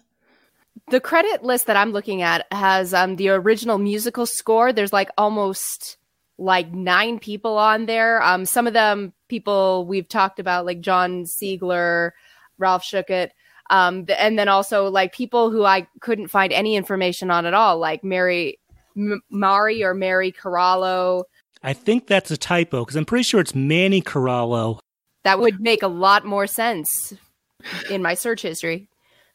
[0.90, 4.74] The credit list that I'm looking at has um, the original musical score.
[4.74, 5.99] There's like almost
[6.40, 8.22] like nine people on there.
[8.24, 12.12] Um, some of them people we've talked about, like John Siegler,
[12.58, 13.30] Ralph Schuckett.
[13.70, 17.78] Um, and then also like people who I couldn't find any information on at all,
[17.78, 18.58] like Mary,
[18.98, 21.26] M- Mari or Mary Corallo.
[21.62, 24.80] I think that's a typo because I'm pretty sure it's Manny Corallo.
[25.24, 27.14] That would make a lot more sense
[27.92, 28.88] in my search history.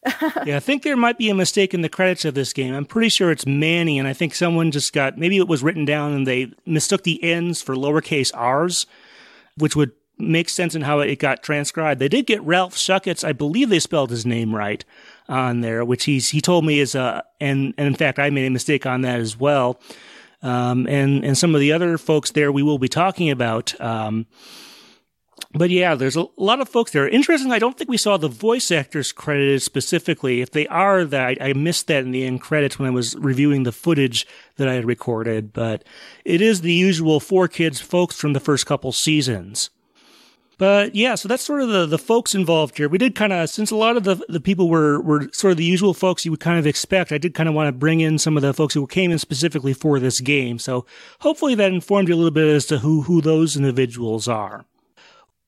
[0.44, 2.74] yeah, I think there might be a mistake in the credits of this game.
[2.74, 5.84] I'm pretty sure it's Manny, and I think someone just got maybe it was written
[5.84, 8.86] down and they mistook the N's for lowercase r's,
[9.56, 12.00] which would make sense in how it got transcribed.
[12.00, 13.24] They did get Ralph Schuckets.
[13.24, 14.84] I believe they spelled his name right
[15.28, 18.46] on there, which he's he told me is a and and in fact I made
[18.46, 19.80] a mistake on that as well.
[20.42, 23.78] Um, and and some of the other folks there we will be talking about.
[23.80, 24.26] Um,
[25.52, 27.08] but yeah, there's a lot of folks there.
[27.08, 27.52] Interesting.
[27.52, 30.40] I don't think we saw the voice actors credited specifically.
[30.40, 33.62] If they are, that I, missed that in the end credits when I was reviewing
[33.62, 35.52] the footage that I had recorded.
[35.52, 35.84] But
[36.24, 39.70] it is the usual 4Kids folks from the first couple seasons.
[40.58, 42.88] But yeah, so that's sort of the, the folks involved here.
[42.88, 45.56] We did kind of, since a lot of the, the people were, were sort of
[45.56, 48.00] the usual folks you would kind of expect, I did kind of want to bring
[48.00, 50.58] in some of the folks who came in specifically for this game.
[50.58, 50.86] So
[51.20, 54.64] hopefully that informed you a little bit as to who, who those individuals are.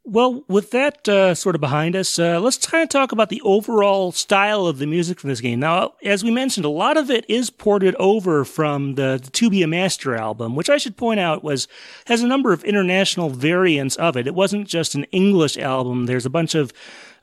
[0.08, 3.40] Well, with that uh, sort of behind us, uh, let's kind of talk about the
[3.42, 5.58] overall style of the music from this game.
[5.58, 9.50] Now, as we mentioned, a lot of it is ported over from the, the To
[9.50, 11.66] Be a Master album, which I should point out was
[12.06, 14.28] has a number of international variants of it.
[14.28, 16.06] It wasn't just an English album.
[16.06, 16.72] There's a bunch of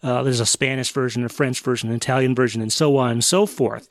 [0.04, 3.24] uh, there's a Spanish version, a French version, an Italian version, and so on and
[3.24, 3.88] so forth.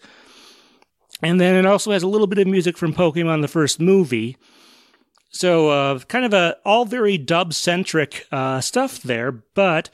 [1.23, 4.37] And then it also has a little bit of music from Pokemon the first movie.
[5.33, 9.88] So, uh, kind of a all very dub centric uh, stuff there, but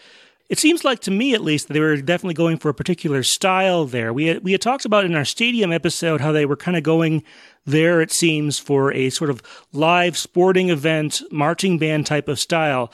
[0.49, 3.85] it seems like to me at least they were definitely going for a particular style
[3.85, 4.13] there.
[4.13, 6.83] We had, we had talked about in our stadium episode how they were kind of
[6.83, 7.23] going
[7.67, 12.91] there, it seems, for a sort of live sporting event, marching band type of style.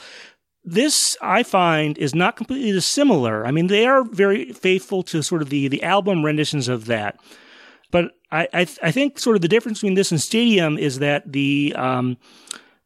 [0.65, 3.47] This, I find, is not completely dissimilar.
[3.47, 7.21] I mean, they are very faithful to sort of the, the album renditions of that.
[8.35, 11.73] I, I, I think sort of the difference between this and Stadium is that the
[11.77, 12.17] um,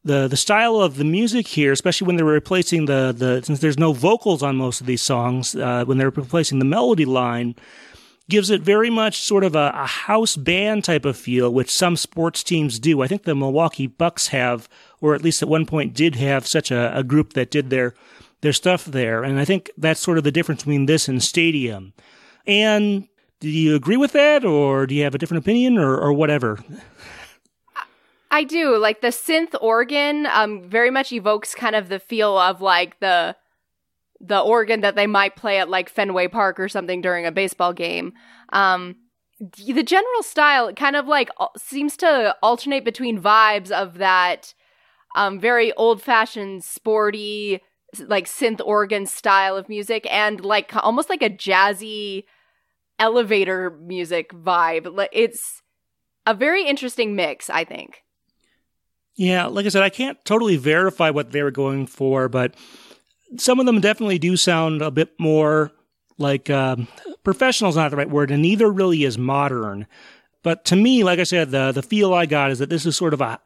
[0.04, 3.60] the the style of the music here, especially when they were replacing the the since
[3.60, 7.54] there's no vocals on most of these songs, uh, when they're replacing the melody line,
[8.28, 11.96] gives it very much sort of a, a, house band type of feel, which some
[11.96, 13.00] sports teams do.
[13.00, 14.68] I think the Milwaukee Bucks have,
[15.00, 17.94] or at least at one point did have such a, a group that did their
[18.42, 21.94] their stuff there, and I think that's sort of the difference between this and Stadium.
[22.46, 23.08] And
[23.40, 26.58] do you agree with that, or do you have a different opinion, or, or whatever?
[28.30, 28.76] I do.
[28.76, 33.36] Like the synth organ, um, very much evokes kind of the feel of like the
[34.20, 37.72] the organ that they might play at like Fenway Park or something during a baseball
[37.72, 38.12] game.
[38.52, 38.96] Um,
[39.38, 44.54] the general style kind of like seems to alternate between vibes of that
[45.14, 47.60] um, very old fashioned, sporty,
[48.06, 52.24] like synth organ style of music and like almost like a jazzy
[52.98, 55.08] elevator music vibe.
[55.12, 55.62] It's
[56.26, 58.02] a very interesting mix, I think.
[59.16, 62.54] Yeah, like I said, I can't totally verify what they were going for, but
[63.36, 65.72] some of them definitely do sound a bit more
[66.18, 66.88] like um,
[67.24, 69.86] professional is not the right word, and neither really is modern.
[70.42, 72.96] But to me, like I said, the the feel I got is that this is
[72.96, 73.40] sort of a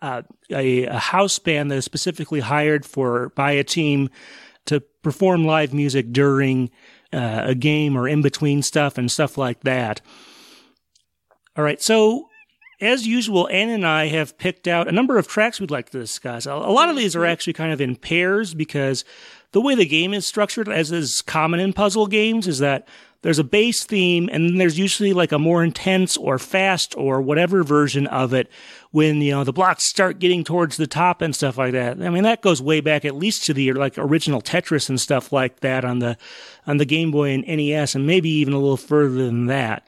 [0.50, 4.10] a, a house band that is specifically hired for by a team
[4.66, 6.70] to perform live music during
[7.12, 10.00] uh, a game or in between stuff and stuff like that.
[11.56, 12.28] All right, so
[12.80, 16.00] as usual, Ann and I have picked out a number of tracks we'd like to
[16.00, 16.46] discuss.
[16.46, 19.04] A lot of these are actually kind of in pairs because
[19.52, 22.88] the way the game is structured, as is common in puzzle games, is that
[23.22, 27.20] there's a base theme and then there's usually like a more intense or fast or
[27.20, 28.50] whatever version of it
[28.92, 32.00] when, you know, the blocks start getting towards the top and stuff like that.
[32.00, 35.32] I mean, that goes way back at least to the like original Tetris and stuff
[35.32, 36.16] like that on the,
[36.66, 39.86] on the Game Boy and NES and maybe even a little further than that.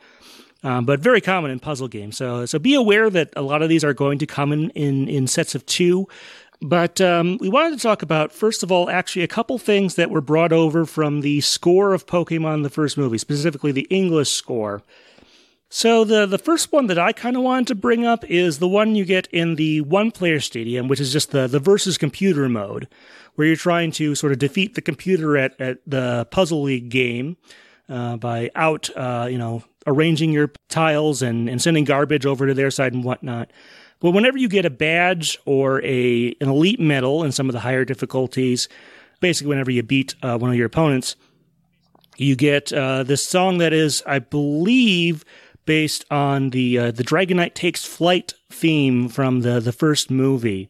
[0.64, 2.16] Um, but very common in puzzle games.
[2.16, 5.08] So, so be aware that a lot of these are going to come in, in,
[5.08, 6.08] in sets of two.
[6.62, 10.10] But um, we wanted to talk about, first of all, actually a couple things that
[10.10, 14.82] were brought over from the score of Pokemon the first movie, specifically the English score.
[15.76, 18.68] So the the first one that I kind of wanted to bring up is the
[18.68, 22.48] one you get in the one player stadium, which is just the the versus computer
[22.48, 22.86] mode,
[23.34, 27.36] where you're trying to sort of defeat the computer at, at the Puzzle League game
[27.88, 32.54] uh, by out uh, you know arranging your tiles and, and sending garbage over to
[32.54, 33.50] their side and whatnot.
[33.98, 37.58] But whenever you get a badge or a an elite medal in some of the
[37.58, 38.68] higher difficulties,
[39.18, 41.16] basically whenever you beat uh, one of your opponents,
[42.16, 45.24] you get uh, this song that is, I believe,
[45.66, 50.68] based on the uh, the Dragonite Takes Flight theme from the the first movie.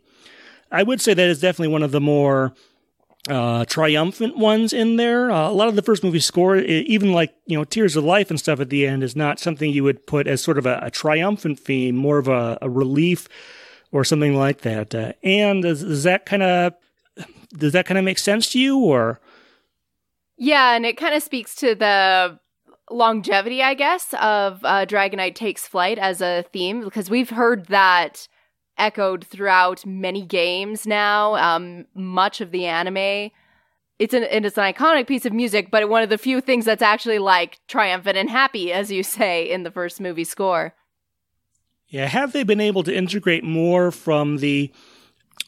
[0.70, 2.54] I would say that is definitely one of the more
[3.28, 5.30] uh, triumphant ones in there.
[5.30, 8.30] Uh, a lot of the first movie score, even like you know Tears of Life
[8.30, 10.78] and stuff at the end, is not something you would put as sort of a,
[10.82, 13.28] a triumphant theme, more of a, a, relief
[13.92, 14.94] or something like that.
[14.94, 16.74] Uh, and does, does that kind of
[17.56, 19.20] does that kind of make sense to you, or?
[20.36, 22.38] Yeah, and it kind of speaks to the
[22.94, 28.28] longevity, I guess, of uh, Dragonite Takes Flight as a theme because we've heard that
[28.78, 31.34] echoed throughout many games now.
[31.34, 33.30] Um, much of the anime.
[33.98, 36.82] It's an it's an iconic piece of music, but one of the few things that's
[36.82, 40.74] actually like triumphant and happy, as you say in the first movie score.
[41.88, 44.72] Yeah, have they been able to integrate more from the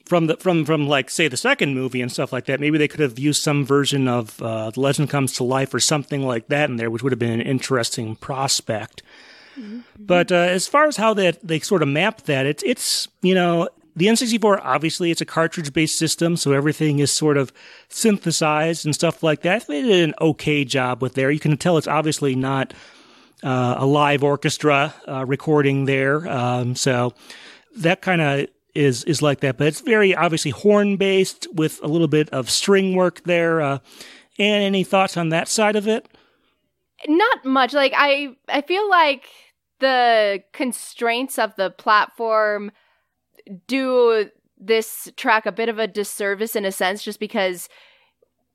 [0.07, 2.61] from the from from like say the second movie and stuff like that?
[2.61, 5.81] Maybe they could have used some version of uh, The Legend Comes to Life or
[5.81, 9.03] something like that in there, which would have been an interesting prospect.
[9.59, 9.81] Mm-hmm.
[9.99, 13.35] But uh, as far as how that they sort of map that, it's it's you
[13.35, 17.53] know the N64 obviously it's a cartridge based system, so everything is sort of
[17.89, 19.67] synthesized and stuff like that.
[19.67, 21.31] They did an okay job with there.
[21.31, 22.73] You can tell it's obviously not
[23.43, 27.15] uh, a live orchestra uh, recording there, um, so
[27.77, 28.47] that kind of
[28.77, 29.57] is is like that.
[29.57, 33.61] But it's very obviously horn based with a little bit of string work there.
[33.61, 33.79] Uh,
[34.39, 36.07] and any thoughts on that side of it?
[37.09, 37.73] Not much.
[37.73, 39.29] Like I I feel like
[39.81, 42.71] the constraints of the platform
[43.67, 47.69] do this track a bit of a disservice in a sense just because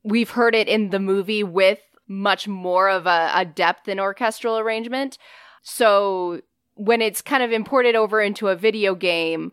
[0.02, 4.58] we've heard it in the movie with much more of a, a depth in orchestral
[4.58, 5.16] arrangement.
[5.62, 6.40] So
[6.74, 9.52] when it's kind of imported over into a video game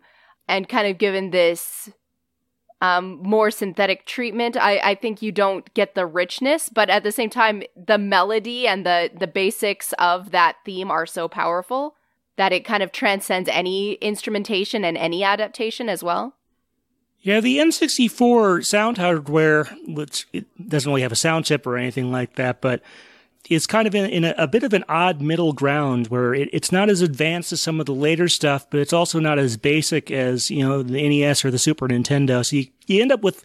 [0.50, 1.88] and kind of given this
[2.82, 7.12] um, more synthetic treatment, I, I think you don't get the richness, but at the
[7.12, 11.94] same time, the melody and the the basics of that theme are so powerful
[12.36, 16.34] that it kind of transcends any instrumentation and any adaptation as well.
[17.20, 22.10] Yeah, the N64 sound hardware, which it doesn't really have a sound chip or anything
[22.10, 22.82] like that, but
[23.48, 26.48] it's kind of in, in a, a, bit of an odd middle ground where it,
[26.52, 29.56] it's not as advanced as some of the later stuff, but it's also not as
[29.56, 32.44] basic as, you know, the NES or the Super Nintendo.
[32.44, 33.42] So you, you end up with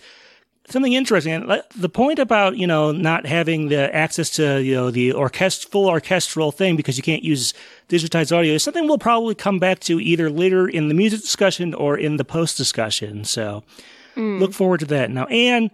[0.69, 1.33] something interesting.
[1.33, 5.69] And the point about you know not having the access to you know the orchest-
[5.69, 7.53] full orchestral thing because you can't use
[7.89, 11.73] digitized audio is something we'll probably come back to either later in the music discussion
[11.73, 13.23] or in the post discussion.
[13.23, 13.63] So
[14.15, 14.39] mm.
[14.39, 15.11] look forward to that.
[15.11, 15.71] Now, Anne,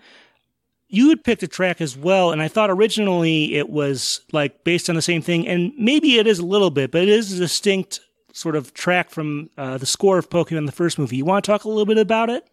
[0.92, 4.90] you had picked a track as well, and I thought originally it was like based
[4.90, 7.38] on the same thing, and maybe it is a little bit, but it is a
[7.38, 8.02] distinct
[8.34, 11.16] sort of track from uh, the score of Pokemon the first movie.
[11.16, 12.46] You want to talk a little bit about it?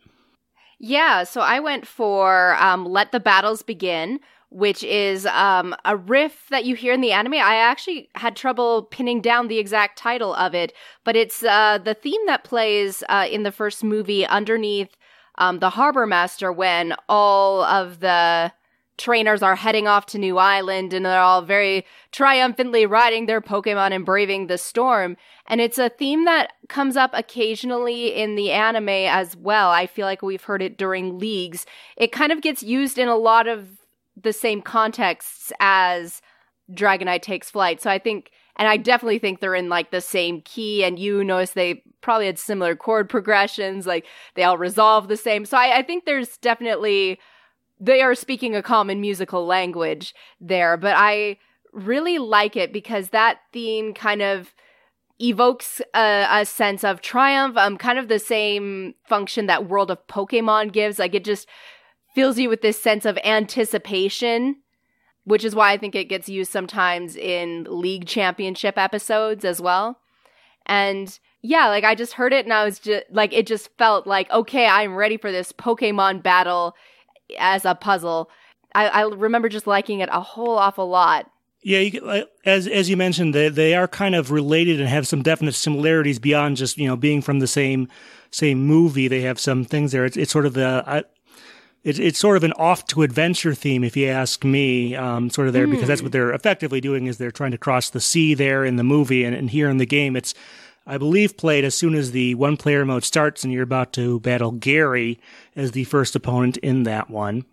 [0.78, 4.20] Yeah, so I went for um, Let the Battles Begin,
[4.50, 7.34] which is um, a riff that you hear in the anime.
[7.34, 10.72] I actually had trouble pinning down the exact title of it,
[11.02, 14.96] but it's uh, the theme that plays uh, in the first movie underneath
[15.38, 18.52] um, the harbor master when all of the
[18.98, 23.92] trainers are heading off to New Island and they're all very triumphantly riding their Pokemon
[23.92, 25.16] and braving the storm.
[25.46, 29.70] And it's a theme that comes up occasionally in the anime as well.
[29.70, 31.64] I feel like we've heard it during leagues.
[31.96, 33.68] It kind of gets used in a lot of
[34.20, 36.20] the same contexts as
[36.72, 37.80] Dragonite Takes Flight.
[37.80, 40.84] So I think, and I definitely think they're in like the same key.
[40.84, 44.04] And you notice they probably had similar chord progressions, like
[44.34, 45.44] they all resolve the same.
[45.44, 47.20] So I, I think there's definitely
[47.80, 51.38] they are speaking a common musical language there, but I
[51.72, 54.52] really like it because that theme kind of
[55.20, 60.04] evokes a, a, sense of triumph, um, kind of the same function that World of
[60.06, 60.98] Pokemon gives.
[60.98, 61.48] Like it just
[62.14, 64.56] fills you with this sense of anticipation,
[65.28, 69.98] which is why I think it gets used sometimes in league championship episodes as well.
[70.64, 74.06] And yeah, like I just heard it and I was just like, it just felt
[74.06, 76.74] like, okay, I'm ready for this Pokemon battle
[77.38, 78.30] as a puzzle.
[78.74, 81.30] I, I remember just liking it a whole awful lot.
[81.60, 85.22] Yeah, you, as as you mentioned, they they are kind of related and have some
[85.22, 87.88] definite similarities beyond just you know being from the same
[88.30, 89.08] same movie.
[89.08, 90.04] They have some things there.
[90.04, 91.04] It's it's sort of the
[91.88, 94.94] it's it's sort of an off to adventure theme, if you ask me.
[94.94, 95.70] Um, sort of there mm.
[95.70, 98.76] because that's what they're effectively doing is they're trying to cross the sea there in
[98.76, 100.34] the movie, and, and here in the game, it's
[100.86, 104.20] I believe played as soon as the one player mode starts and you're about to
[104.20, 105.18] battle Gary
[105.56, 107.44] as the first opponent in that one.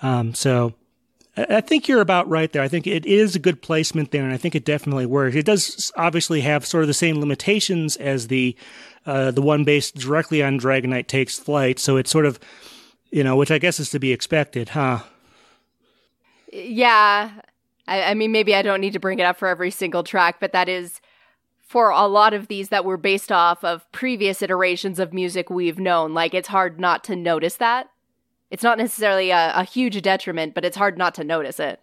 [0.00, 0.74] Um, so
[1.36, 2.62] I think you're about right there.
[2.62, 5.36] I think it is a good placement there, and I think it definitely works.
[5.36, 8.56] It does obviously have sort of the same limitations as the
[9.04, 12.38] uh, the one based directly on Dragonite Takes Flight, so it's sort of
[13.10, 15.00] you know, which I guess is to be expected, huh?
[16.52, 17.30] Yeah,
[17.86, 20.36] I, I mean, maybe I don't need to bring it up for every single track,
[20.40, 21.00] but that is
[21.60, 25.78] for a lot of these that were based off of previous iterations of music we've
[25.78, 26.14] known.
[26.14, 27.90] Like, it's hard not to notice that.
[28.50, 31.80] It's not necessarily a, a huge detriment, but it's hard not to notice it.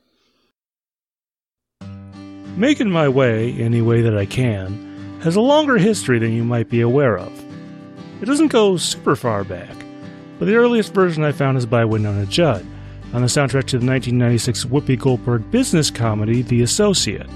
[2.57, 6.69] Making My Way, any way that I can, has a longer history than you might
[6.69, 7.31] be aware of.
[8.21, 9.75] It doesn't go super far back,
[10.39, 12.65] but the earliest version I found is by Wynonna Judd,
[13.13, 17.29] on the soundtrack to the 1996 Whoopi Goldberg business comedy The Associate.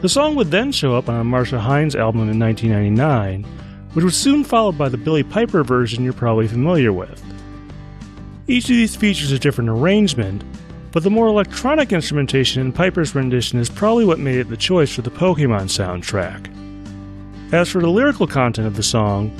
[0.00, 3.44] The song would then show up on a Marcia Hines album in 1999,
[3.92, 7.22] which was soon followed by the Billie Piper version you're probably familiar with.
[8.48, 10.42] Each of these features a different arrangement,
[10.90, 14.94] but the more electronic instrumentation in Piper's rendition is probably what made it the choice
[14.94, 16.50] for the Pokemon soundtrack.
[17.52, 19.30] As for the lyrical content of the song,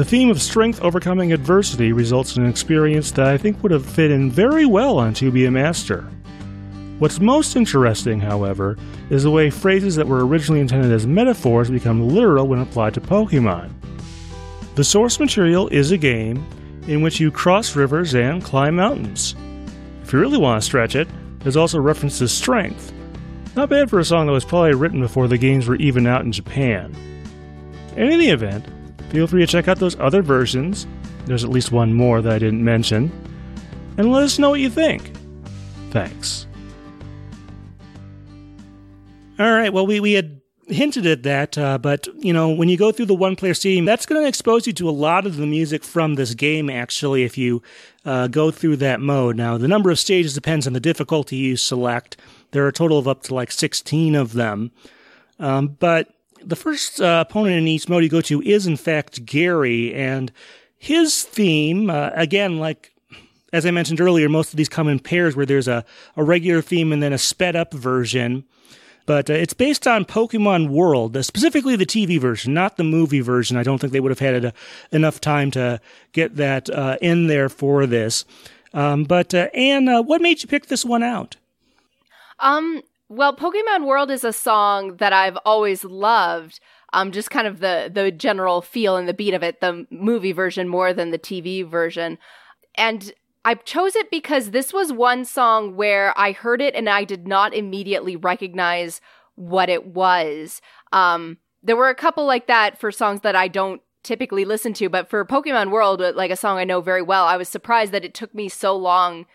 [0.00, 3.84] the theme of strength overcoming adversity results in an experience that I think would have
[3.84, 6.08] fit in very well on To Be a Master.
[6.98, 8.78] What's most interesting, however,
[9.10, 13.02] is the way phrases that were originally intended as metaphors become literal when applied to
[13.02, 13.74] Pokemon.
[14.74, 16.46] The source material is a game
[16.86, 19.36] in which you cross rivers and climb mountains.
[20.02, 21.08] If you really want to stretch it,
[21.40, 22.90] there's also reference to strength.
[23.54, 26.24] Not bad for a song that was probably written before the games were even out
[26.24, 26.96] in Japan.
[27.96, 28.64] In any event,
[29.10, 30.86] feel free to check out those other versions.
[31.26, 33.12] There's at least one more that I didn't mention.
[33.96, 35.12] And let us know what you think.
[35.90, 36.46] Thanks.
[39.38, 42.76] All right, well, we, we had hinted at that, uh, but you know, when you
[42.76, 45.36] go through the one player Steam, that's going to expose you to a lot of
[45.36, 46.70] the music from this game.
[46.70, 47.62] Actually, if you
[48.04, 51.56] uh, go through that mode, now the number of stages depends on the difficulty you
[51.56, 52.16] select.
[52.52, 54.70] There are a total of up to like sixteen of them,
[55.40, 56.08] um, but
[56.44, 60.32] the first uh, opponent in each mode you go to is in fact Gary, and
[60.76, 62.92] his theme uh, again, like
[63.52, 65.84] as I mentioned earlier, most of these come in pairs where there's a,
[66.16, 68.44] a regular theme and then a sped up version
[69.10, 73.18] but uh, it's based on Pokemon World, uh, specifically the TV version, not the movie
[73.18, 73.56] version.
[73.56, 74.52] I don't think they would have had a, uh,
[74.92, 75.80] enough time to
[76.12, 78.24] get that uh, in there for this.
[78.72, 81.34] Um, but Anne, what made you pick this one out?
[82.38, 86.60] Um, well, Pokemon World is a song that I've always loved.
[86.92, 90.32] Um, just kind of the the general feel and the beat of it, the movie
[90.32, 92.18] version more than the TV version.
[92.76, 93.12] And
[93.44, 97.26] I chose it because this was one song where I heard it and I did
[97.26, 99.00] not immediately recognize
[99.34, 100.62] what it was.
[100.92, 104.88] Um, there were a couple like that for songs that I don't typically listen to,
[104.88, 107.92] but for Pokemon World, uh, like a song I know very well, I was surprised
[107.92, 109.26] that it took me so long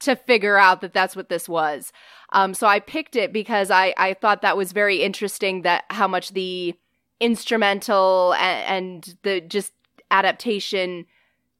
[0.00, 1.92] to figure out that that's what this was.
[2.34, 6.08] Um, so I picked it because I, I thought that was very interesting that how
[6.08, 6.74] much the
[7.20, 9.72] instrumental and, and the just
[10.10, 11.06] adaptation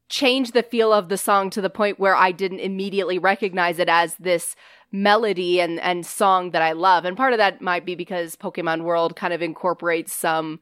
[0.09, 3.89] changed the feel of the song to the point where I didn't immediately recognize it
[3.89, 4.57] as this
[4.91, 7.05] melody and, and song that I love.
[7.05, 10.61] And part of that might be because Pokemon World kind of incorporates some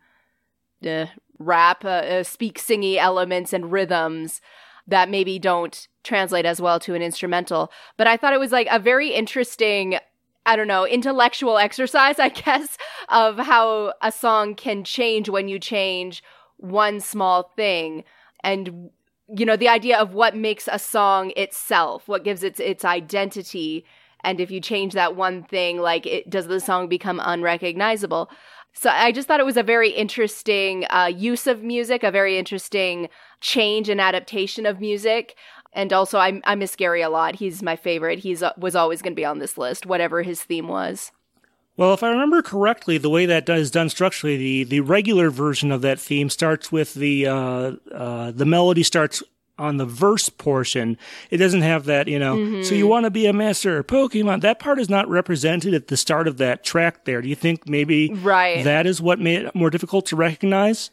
[0.86, 1.06] uh,
[1.38, 4.42] rap, uh, uh, speak singy elements and rhythms
[4.86, 7.70] that maybe don't translate as well to an instrumental.
[7.96, 9.98] But I thought it was like a very interesting
[10.44, 12.76] I don't know, intellectual exercise, I guess,
[13.08, 16.20] of how a song can change when you change
[16.56, 18.02] one small thing.
[18.42, 18.90] And
[19.34, 23.84] you know the idea of what makes a song itself what gives it its identity
[24.24, 28.30] and if you change that one thing like it does the song become unrecognizable
[28.72, 32.38] so i just thought it was a very interesting uh, use of music a very
[32.38, 33.08] interesting
[33.42, 35.36] change and adaptation of music.
[35.74, 37.36] And also I, I miss gary a lot.
[37.36, 38.20] He's my favorite.
[38.20, 41.12] He's uh, was always going to be on this list whatever his theme was.
[41.76, 45.72] Well, if I remember correctly, the way that is done structurally, the, the regular version
[45.72, 49.22] of that theme starts with the uh, uh, the melody starts
[49.62, 50.98] on the verse portion.
[51.30, 52.36] It doesn't have that, you know.
[52.36, 52.62] Mm-hmm.
[52.62, 54.40] So you want to be a master Pokemon.
[54.40, 57.04] That part is not represented at the start of that track.
[57.04, 58.64] There, do you think maybe right.
[58.64, 60.90] that is what made it more difficult to recognize?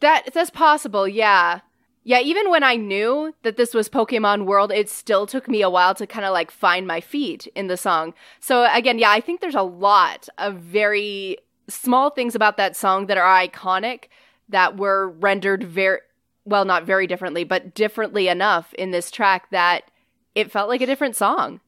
[0.00, 1.06] That that's possible.
[1.06, 1.60] Yeah.
[2.06, 5.70] Yeah, even when I knew that this was Pokemon World, it still took me a
[5.70, 8.12] while to kind of like find my feet in the song.
[8.40, 13.06] So again, yeah, I think there's a lot of very small things about that song
[13.06, 14.08] that are iconic
[14.50, 16.00] that were rendered very
[16.44, 19.90] well, not very differently, but differently enough in this track that
[20.34, 21.60] it felt like a different song.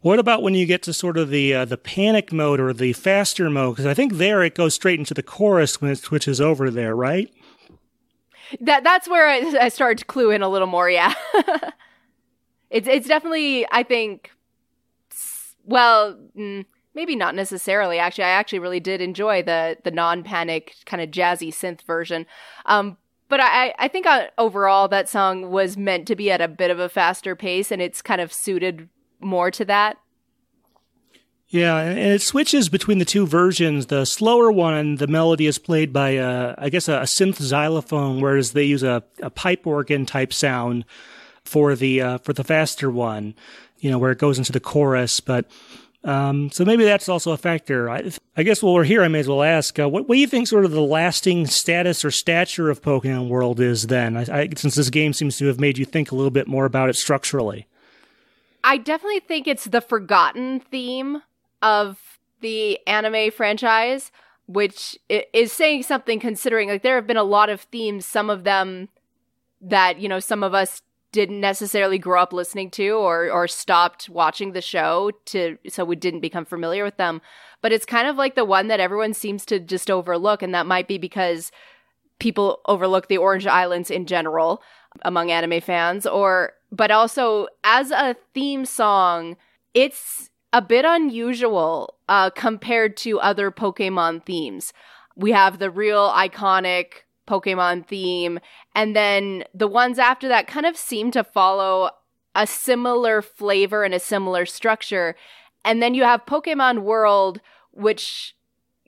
[0.00, 2.92] What about when you get to sort of the uh, the panic mode or the
[2.92, 3.76] faster mode?
[3.76, 6.94] Because I think there it goes straight into the chorus when it switches over there,
[6.94, 7.32] right?
[8.60, 10.90] That that's where I, I started to clue in a little more.
[10.90, 11.14] Yeah,
[12.70, 14.30] it's it's definitely I think.
[15.64, 17.98] Well, mm, maybe not necessarily.
[17.98, 22.26] Actually, I actually really did enjoy the the non panic kind of jazzy synth version.
[22.66, 22.98] Um,
[23.28, 26.70] but I I think uh, overall that song was meant to be at a bit
[26.70, 28.88] of a faster pace, and it's kind of suited
[29.20, 29.98] more to that.
[31.48, 33.86] Yeah, and it switches between the two versions.
[33.86, 38.20] The slower one, the melody is played by, a, I guess, a, a synth xylophone,
[38.20, 40.84] whereas they use a, a pipe organ type sound
[41.44, 43.34] for the uh, for the faster one.
[43.78, 45.20] You know, where it goes into the chorus.
[45.20, 45.46] But
[46.04, 47.88] um, so maybe that's also a factor.
[47.88, 50.20] I, I, guess while we're here, I may as well ask, uh, what, what do
[50.20, 54.16] you think sort of the lasting status or stature of Pokemon World is then?
[54.16, 56.90] I, since this game seems to have made you think a little bit more about
[56.90, 57.66] it structurally.
[58.62, 61.22] I definitely think it's the forgotten theme
[61.62, 61.98] of
[62.40, 64.12] the anime franchise,
[64.46, 68.44] which is saying something considering like there have been a lot of themes, some of
[68.44, 68.90] them
[69.62, 70.82] that, you know, some of us
[71.14, 75.94] didn't necessarily grow up listening to or or stopped watching the show to so we
[75.94, 77.22] didn't become familiar with them.
[77.62, 80.66] But it's kind of like the one that everyone seems to just overlook and that
[80.66, 81.52] might be because
[82.18, 84.60] people overlook the orange islands in general
[85.02, 89.36] among anime fans or but also as a theme song
[89.72, 94.72] it's a bit unusual uh, compared to other pokemon themes.
[95.16, 98.38] We have the real iconic Pokemon theme.
[98.74, 101.90] And then the ones after that kind of seem to follow
[102.34, 105.14] a similar flavor and a similar structure.
[105.64, 108.36] And then you have Pokemon World, which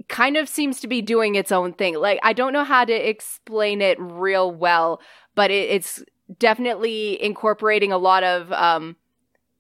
[0.08, 1.96] kind of seems to be doing its own thing.
[1.96, 5.00] Like, I don't know how to explain it real well,
[5.34, 6.02] but it, it's
[6.38, 8.96] definitely incorporating a lot of, um,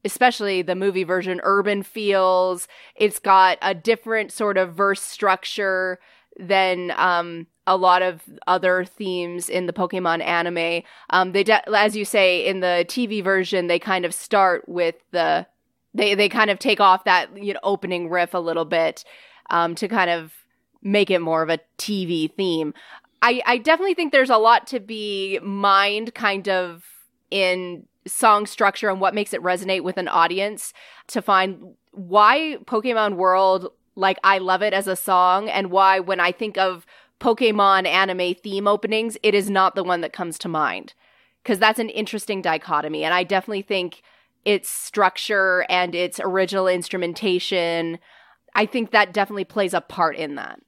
[0.04, 2.68] especially the movie version, urban feels.
[2.94, 5.98] It's got a different sort of verse structure
[6.38, 10.82] than um, a lot of other themes in the Pokemon anime.
[11.10, 14.94] Um, they, de- as you say, in the TV version, they kind of start with
[15.10, 15.46] the
[15.94, 19.04] they they kind of take off that you know opening riff a little bit
[19.50, 20.32] um, to kind of
[20.82, 22.74] make it more of a TV theme.
[23.22, 26.84] I I definitely think there's a lot to be mined, kind of
[27.30, 30.72] in song structure and what makes it resonate with an audience
[31.08, 36.20] to find why Pokemon World like I love it as a song and why when
[36.20, 36.86] I think of
[37.20, 40.94] Pokemon anime theme openings, it is not the one that comes to mind.
[41.42, 43.04] Because that's an interesting dichotomy.
[43.04, 44.02] And I definitely think
[44.44, 47.98] its structure and its original instrumentation,
[48.54, 50.60] I think that definitely plays a part in that.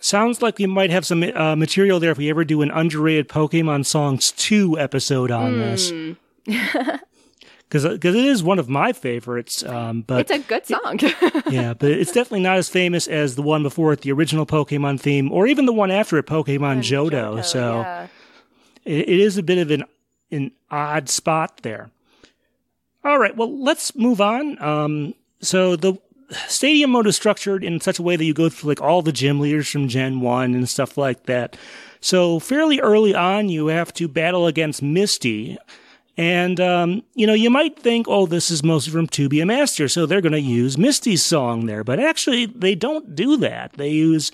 [0.00, 3.28] Sounds like we might have some uh, material there if we ever do an underrated
[3.28, 6.16] Pokemon Songs 2 episode on mm.
[6.46, 7.00] this.
[7.70, 9.62] because because it is one of my favorites.
[9.62, 10.98] Um, but it's a good song.
[11.50, 14.98] yeah, but it's definitely not as famous as the one before it, the original Pokemon
[14.98, 17.36] theme, or even the one after it, Pokemon Johto.
[17.36, 17.44] Johto.
[17.44, 18.06] So yeah.
[18.84, 19.84] it, it is a bit of an
[20.32, 21.90] an odd spot there.
[23.04, 24.60] All right, well, let's move on.
[24.60, 25.94] Um, so the
[26.48, 29.12] stadium mode is structured in such a way that you go through like all the
[29.12, 31.56] gym leaders from Gen 1 and stuff like that.
[32.00, 35.58] So fairly early on, you have to battle against Misty,
[36.20, 39.46] and, um, you know, you might think, oh, this is mostly from To Be a
[39.46, 41.82] Master, so they're going to use Misty's song there.
[41.82, 43.72] But actually, they don't do that.
[43.72, 44.30] They use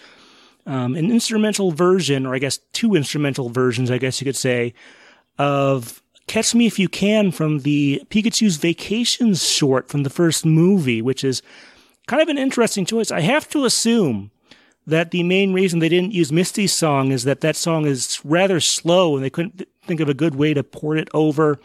[0.66, 4.74] um, an instrumental version, or I guess two instrumental versions, I guess you could say,
[5.38, 11.00] of Catch Me If You Can from the Pikachu's Vacations short from the first movie,
[11.00, 11.40] which is
[12.08, 13.12] kind of an interesting choice.
[13.12, 14.32] I have to assume
[14.88, 18.58] that the main reason they didn't use Misty's song is that that song is rather
[18.58, 21.58] slow and they couldn't think of a good way to port it over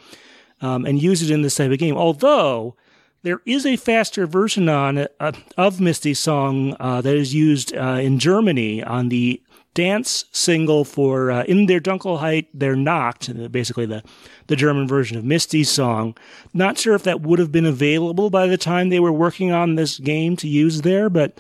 [0.61, 1.97] um, and use it in this type of game.
[1.97, 2.75] Although
[3.23, 7.99] there is a faster version on uh, of Misty's song uh, that is used uh,
[8.01, 9.41] in Germany on the
[9.73, 14.03] dance single for uh, "In Der Dunkelheit Nacht," uh, basically the
[14.47, 16.17] the German version of Misty's song.
[16.53, 19.75] Not sure if that would have been available by the time they were working on
[19.75, 21.39] this game to use there, but.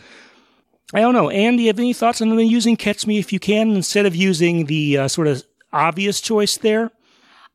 [0.93, 1.29] I don't know.
[1.29, 4.65] Andy, have any thoughts on them using Catch Me If You Can instead of using
[4.65, 6.91] the uh, sort of obvious choice there.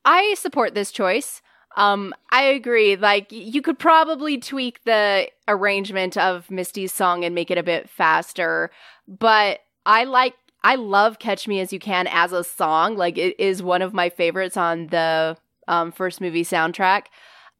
[0.05, 1.41] I support this choice.
[1.75, 2.95] Um, I agree.
[2.95, 7.89] Like you could probably tweak the arrangement of Misty's song and make it a bit
[7.89, 8.71] faster,
[9.07, 12.97] but I like I love Catch Me As You Can as a song.
[12.97, 15.37] Like it is one of my favorites on the
[15.67, 17.03] um, first movie soundtrack.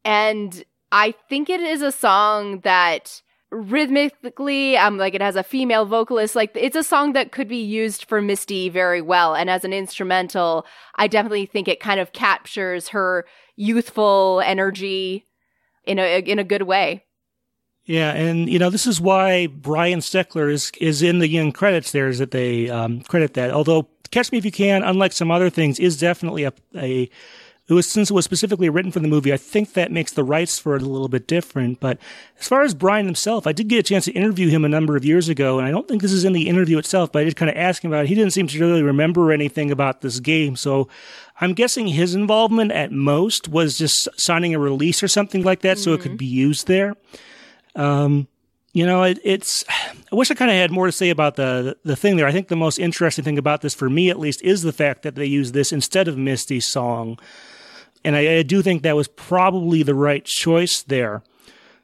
[0.04, 5.86] And I think it is a song that rhythmically um like it has a female
[5.86, 9.64] vocalist like it's a song that could be used for misty very well and as
[9.64, 13.24] an instrumental i definitely think it kind of captures her
[13.56, 15.24] youthful energy
[15.84, 17.04] in a in a good way
[17.88, 21.90] yeah, and you know this is why Brian Steckler is is in the young credits.
[21.90, 23.50] There is that they um, credit that.
[23.50, 27.08] Although Catch Me If You Can, unlike some other things, is definitely a, a
[27.68, 30.24] it was since it was specifically written for the movie, I think that makes the
[30.24, 31.80] rights for it a little bit different.
[31.80, 31.98] But
[32.40, 34.96] as far as Brian himself, I did get a chance to interview him a number
[34.96, 37.24] of years ago, and I don't think this is in the interview itself, but I
[37.24, 38.08] did kind of ask him about it.
[38.08, 40.88] He didn't seem to really remember anything about this game, so
[41.42, 45.76] I'm guessing his involvement at most was just signing a release or something like that,
[45.76, 45.84] mm-hmm.
[45.84, 46.16] so it could mm-hmm.
[46.16, 46.96] be used there.
[47.76, 48.28] Um,
[48.72, 49.64] you know, it, it's.
[50.10, 52.26] I wish I kind of had more to say about the the thing there.
[52.26, 55.02] I think the most interesting thing about this, for me at least, is the fact
[55.02, 57.18] that they use this instead of Misty's song
[58.04, 61.22] and I, I, do think that was probably the right choice there.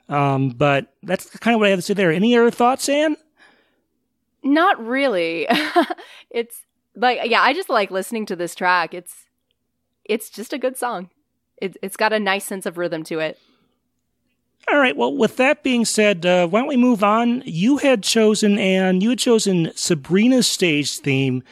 [0.08, 2.12] Um, but that's kind of what I have to say there.
[2.12, 3.16] Any other thoughts, Anne?
[4.42, 5.46] Not really.
[6.30, 6.62] it's
[6.94, 8.94] like yeah, I just like listening to this track.
[8.94, 9.24] It's
[10.04, 11.10] it's just a good song.
[11.56, 13.38] It, it's got a nice sense of rhythm to it.
[14.70, 14.96] All right.
[14.96, 17.42] Well, with that being said, uh, why don't we move on?
[17.44, 21.42] You had chosen, and you had chosen Sabrina's stage theme,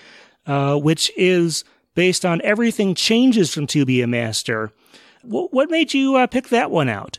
[0.47, 1.65] uh, which is
[1.95, 4.73] based on Everything Changes from To Be a Master.
[5.23, 7.19] W- what made you uh, pick that one out?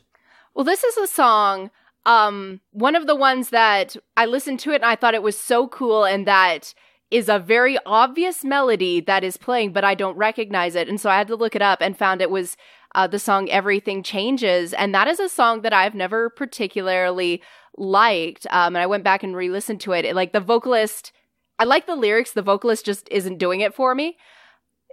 [0.54, 1.72] Well, this is a song,
[2.06, 5.38] um, one of the ones that I listened to it and I thought it was
[5.38, 6.74] so cool and that
[7.12, 10.90] is a very obvious melody that is playing, but I don't recognize it.
[10.90, 12.58] And so I had to look it up and found it was
[12.96, 14.74] uh, the song Everything Changes.
[14.74, 17.42] And that is a song that I've never particularly
[17.78, 18.48] liked.
[18.50, 20.06] Um, and I went back and re listened to it.
[20.06, 20.16] it.
[20.16, 21.12] Like the vocalist,
[21.60, 24.18] I like the lyrics, the vocalist just isn't doing it for me.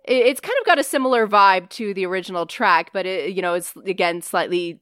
[0.05, 3.43] It, it's kind of got a similar vibe to the original track, but it, you
[3.43, 4.81] know, it's again slightly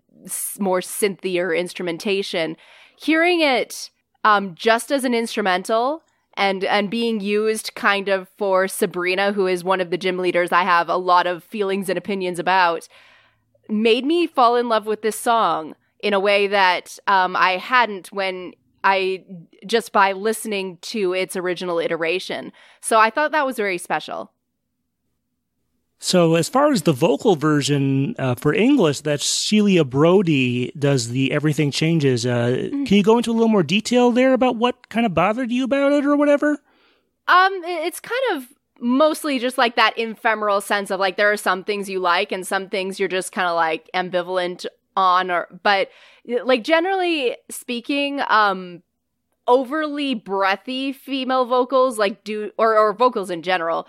[0.59, 2.57] more synthier instrumentation.
[2.97, 3.91] Hearing it
[4.25, 6.03] um, just as an instrumental
[6.35, 10.53] and and being used kind of for Sabrina, who is one of the gym leaders
[10.53, 12.89] I have a lot of feelings and opinions about,
[13.69, 18.13] made me fall in love with this song in a way that um, I hadn't
[18.13, 18.53] when
[18.85, 19.25] I
[19.67, 22.53] just by listening to its original iteration.
[22.81, 24.33] So I thought that was very special.
[26.01, 31.33] So, as far as the vocal version uh, for English, that's Celia Brody does the
[31.33, 32.25] Everything Changes.
[32.25, 32.85] Uh, mm-hmm.
[32.85, 35.65] Can you go into a little more detail there about what kind of bothered you
[35.65, 36.59] about it or whatever?
[37.27, 38.47] Um, it's kind of
[38.81, 42.47] mostly just like that ephemeral sense of like there are some things you like and
[42.47, 45.91] some things you're just kind of like ambivalent on or but
[46.45, 48.83] like generally speaking um
[49.49, 53.89] overly breathy female vocals like do or or vocals in general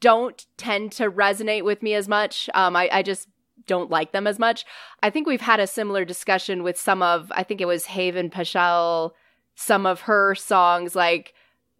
[0.00, 2.50] don't tend to resonate with me as much.
[2.54, 3.28] Um, I, I just
[3.66, 4.64] don't like them as much.
[5.02, 8.30] I think we've had a similar discussion with some of, I think it was Haven
[8.30, 9.14] Paschal,
[9.54, 10.94] some of her songs.
[10.94, 11.34] Like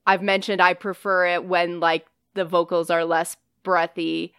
[0.06, 4.32] I've mentioned, I prefer it when like the vocals are less breathy.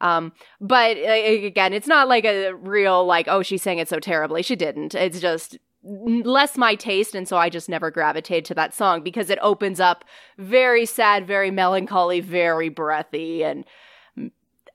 [0.00, 4.42] Um, but again, it's not like a real like, oh, she sang it so terribly.
[4.42, 4.94] She didn't.
[4.94, 5.58] It's just
[5.88, 9.80] less my taste and so I just never gravitated to that song because it opens
[9.80, 10.04] up
[10.36, 13.64] very sad, very melancholy, very breathy and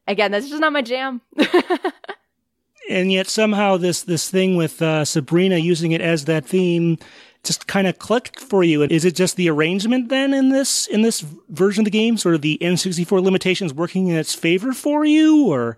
[0.07, 1.21] again, that's just not my jam.
[2.89, 6.97] and yet somehow this this thing with uh, Sabrina using it as that theme
[7.43, 8.83] just kind of clicked for you.
[8.83, 12.35] Is it just the arrangement then in this in this version of the game, sort
[12.35, 15.77] of the N64 limitations working in its favor for you, or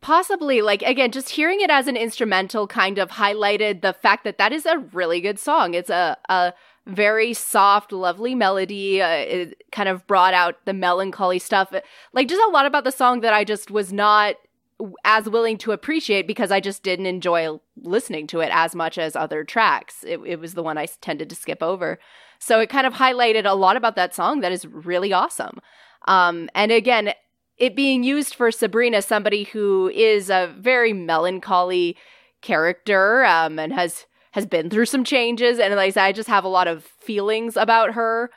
[0.00, 4.38] Possibly, like again, just hearing it as an instrumental kind of highlighted the fact that
[4.38, 5.74] that is a really good song.
[5.74, 6.54] It's a a
[6.86, 9.02] very soft, lovely melody.
[9.02, 11.72] Uh, it kind of brought out the melancholy stuff.
[12.12, 14.36] Like just a lot about the song that I just was not
[15.04, 19.14] as willing to appreciate because I just didn't enjoy listening to it as much as
[19.14, 20.04] other tracks.
[20.04, 21.98] It, it was the one I tended to skip over.
[22.38, 25.60] So it kind of highlighted a lot about that song that is really awesome.
[26.08, 27.12] Um, and again,
[27.60, 31.96] it being used for Sabrina, somebody who is a very melancholy
[32.40, 36.28] character um, and has has been through some changes, and like I said, I just
[36.28, 38.30] have a lot of feelings about her.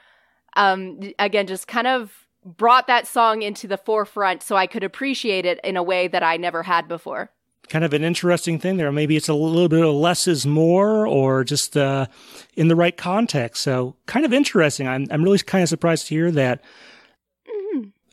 [0.55, 5.45] Um, again, just kind of brought that song into the forefront so I could appreciate
[5.45, 7.29] it in a way that I never had before.
[7.69, 8.91] Kind of an interesting thing there.
[8.91, 12.07] Maybe it's a little bit of less is more, or just uh,
[12.55, 13.63] in the right context.
[13.63, 14.87] So, kind of interesting.
[14.87, 16.61] I'm I'm really kind of surprised to hear that.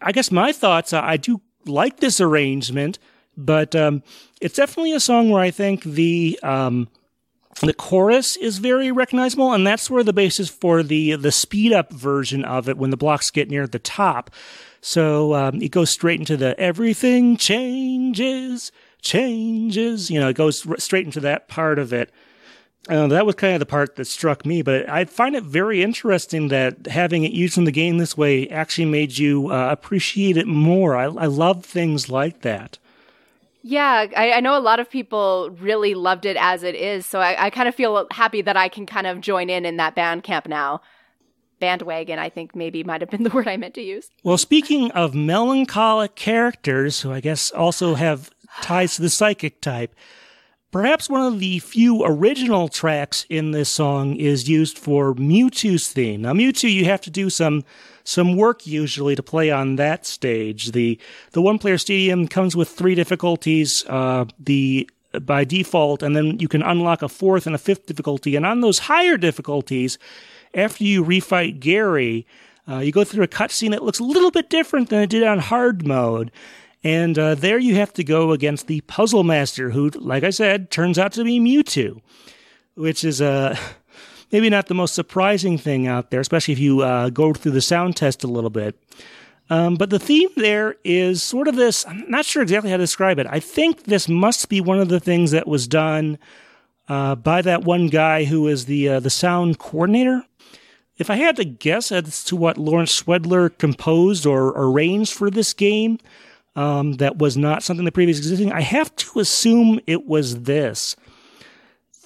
[0.01, 2.99] I guess my thoughts, I do like this arrangement,
[3.37, 4.03] but um,
[4.41, 6.89] it's definitely a song where I think the um,
[7.61, 11.93] the chorus is very recognizable, and that's where the basis for the the speed up
[11.93, 14.31] version of it when the blocks get near the top.
[14.81, 18.73] So um, it goes straight into the everything changes,
[19.03, 20.11] changes.
[20.11, 22.11] You know, it goes straight into that part of it.
[22.91, 25.81] Uh, that was kind of the part that struck me, but I find it very
[25.81, 30.37] interesting that having it used in the game this way actually made you uh, appreciate
[30.37, 30.97] it more.
[30.97, 32.79] I, I love things like that.
[33.63, 37.21] Yeah, I, I, know a lot of people really loved it as it is, so
[37.21, 39.95] I, I kind of feel happy that I can kind of join in in that
[39.95, 40.81] band camp now.
[41.61, 44.09] Bandwagon, I think maybe might have been the word I meant to use.
[44.25, 48.31] Well, speaking of melancholic characters, who I guess also have
[48.63, 49.95] ties to the psychic type,
[50.71, 56.23] Perhaps one of the few original tracks in this song is used for Mewtwo's theme.
[56.23, 57.65] Now, Mewtwo, you have to do some
[58.05, 60.71] some work usually to play on that stage.
[60.71, 60.99] The
[61.33, 63.85] the one player stadium comes with three difficulties.
[63.89, 64.89] Uh, the
[65.23, 68.37] by default, and then you can unlock a fourth and a fifth difficulty.
[68.37, 69.99] And on those higher difficulties,
[70.55, 72.29] after you refight Gary,
[72.69, 75.25] uh, you go through a cutscene that looks a little bit different than it did
[75.25, 76.31] on hard mode.
[76.83, 80.71] And uh, there you have to go against the Puzzle Master, who, like I said,
[80.71, 82.01] turns out to be Mewtwo,
[82.75, 83.57] which is uh,
[84.33, 87.61] maybe not the most surprising thing out there, especially if you uh, go through the
[87.61, 88.81] sound test a little bit.
[89.51, 91.85] Um, but the theme there is sort of this.
[91.87, 93.27] I'm not sure exactly how to describe it.
[93.29, 96.19] I think this must be one of the things that was done
[96.89, 100.25] uh, by that one guy who is the uh, the sound coordinator.
[100.99, 105.53] If I had to guess as to what Lawrence Schwedler composed or arranged for this
[105.53, 105.99] game,
[106.57, 110.97] um, that was not something that previously existing, I have to assume it was this.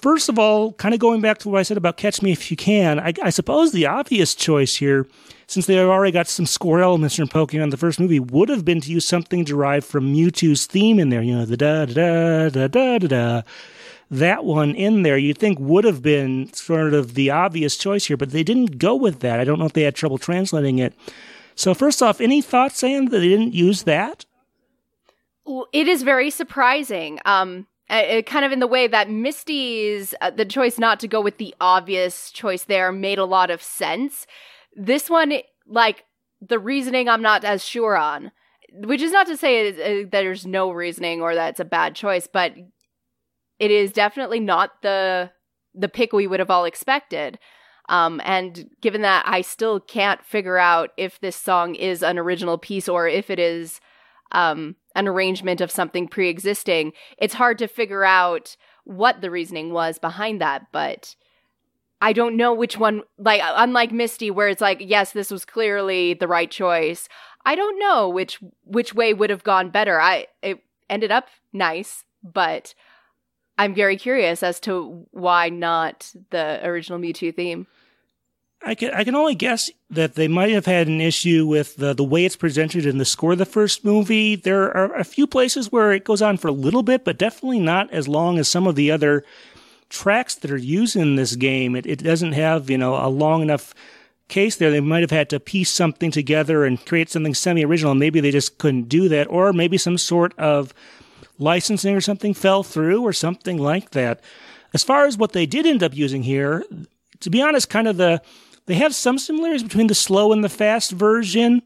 [0.01, 2.51] First of all, kind of going back to what I said about Catch Me If
[2.51, 5.07] You Can, I, I suppose the obvious choice here,
[5.47, 8.63] since they have already got some score elements from Pokemon, the first movie would have
[8.63, 11.23] been to use something derived from Mewtwo's theme in there.
[11.23, 13.41] You know, the da da da da da da.
[14.11, 18.17] That one in there, you'd think would have been sort of the obvious choice here,
[18.17, 19.39] but they didn't go with that.
[19.39, 20.93] I don't know if they had trouble translating it.
[21.55, 24.25] So, first off, any thoughts, Sam, that they didn't use that?
[25.45, 27.19] It is very surprising.
[27.25, 31.37] Um, kind of in the way that Misty's uh, the choice not to go with
[31.37, 34.25] the obvious choice there made a lot of sense.
[34.75, 35.33] This one,
[35.67, 36.05] like
[36.41, 38.31] the reasoning, I'm not as sure on.
[38.73, 42.27] Which is not to say uh, there's no reasoning or that it's a bad choice,
[42.27, 42.53] but
[43.59, 45.31] it is definitely not the
[45.73, 47.37] the pick we would have all expected.
[47.87, 52.57] Um, and given that I still can't figure out if this song is an original
[52.57, 53.79] piece or if it is
[54.31, 59.73] um, an arrangement of something pre existing, it's hard to figure out what the reasoning
[59.73, 60.67] was behind that.
[60.71, 61.15] But
[62.01, 66.13] I don't know which one, like, unlike Misty, where it's like, yes, this was clearly
[66.13, 67.07] the right choice.
[67.45, 70.01] I don't know which which way would have gone better.
[70.01, 72.73] I it ended up nice, but
[73.57, 77.67] I'm very curious as to why not the original Mewtwo theme.
[78.65, 81.93] I can I can only guess that they might have had an issue with the
[81.93, 84.35] the way it's presented in the score of the first movie.
[84.35, 87.59] There are a few places where it goes on for a little bit, but definitely
[87.59, 89.23] not as long as some of the other
[89.89, 91.75] tracks that are used in this game.
[91.75, 93.75] It it doesn't have you know a long enough
[94.29, 94.71] case there.
[94.71, 97.93] They might have had to piece something together and create something semi original.
[97.93, 100.73] Maybe they just couldn't do that, or maybe some sort of
[101.37, 104.21] licensing or something fell through, or something like that.
[104.73, 106.65] As far as what they did end up using here,
[107.19, 108.21] to be honest, kind of the
[108.65, 111.61] they have some similarities between the slow and the fast version,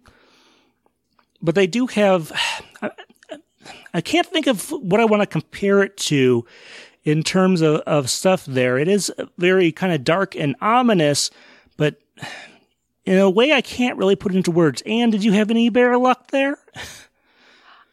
[1.42, 2.32] but they do have.
[2.82, 2.92] I,
[3.94, 6.46] I can't think of what I want to compare it to
[7.04, 8.78] in terms of, of stuff there.
[8.78, 11.32] It is very kind of dark and ominous,
[11.78, 11.96] but
[13.06, 14.84] in a way I can't really put into words.
[14.86, 16.58] And did you have any better luck there?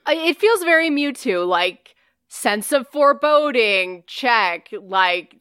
[0.08, 1.94] It feels very Mewtwo, like
[2.28, 5.36] sense of foreboding, check, like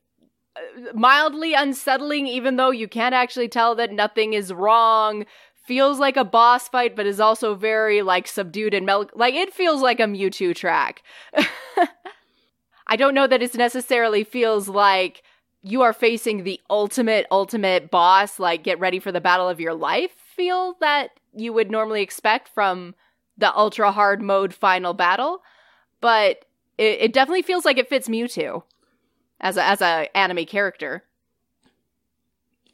[0.93, 5.25] mildly unsettling, even though you can't actually tell that nothing is wrong.
[5.65, 9.53] Feels like a boss fight, but is also very like subdued and mel- like it
[9.53, 11.01] feels like a Mewtwo track.
[12.87, 15.23] I don't know that it necessarily feels like
[15.63, 19.73] you are facing the ultimate, ultimate boss, like get ready for the battle of your
[19.73, 22.93] life feel that you would normally expect from
[23.37, 25.41] the ultra hard mode final battle.
[26.01, 26.45] But
[26.77, 28.63] it, it definitely feels like it fits Mewtwo
[29.39, 31.03] as a as a anime character.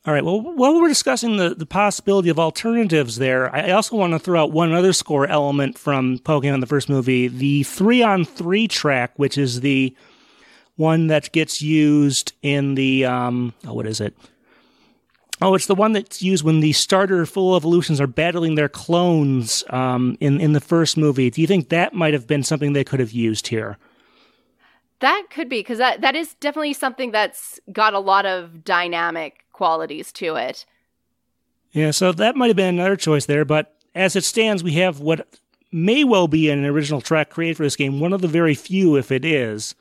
[0.03, 0.25] All right.
[0.25, 4.41] Well, while we're discussing the, the possibility of alternatives there, I also want to throw
[4.41, 9.11] out one other score element from Pokemon the first movie, the three on three track,
[9.17, 9.95] which is the
[10.75, 14.15] one that gets used in the um oh, what is it?
[15.39, 19.63] Oh, it's the one that's used when the starter full evolutions are battling their clones
[19.69, 21.29] um, in in the first movie.
[21.29, 23.77] Do you think that might have been something they could have used here?
[25.01, 29.45] That could be because that that is definitely something that's got a lot of dynamic
[29.51, 30.65] qualities to it.
[31.71, 34.99] Yeah, so that might have been another choice there, but as it stands, we have
[34.99, 35.27] what
[35.71, 38.95] may well be an original track created for this game, one of the very few,
[38.95, 39.73] if it is.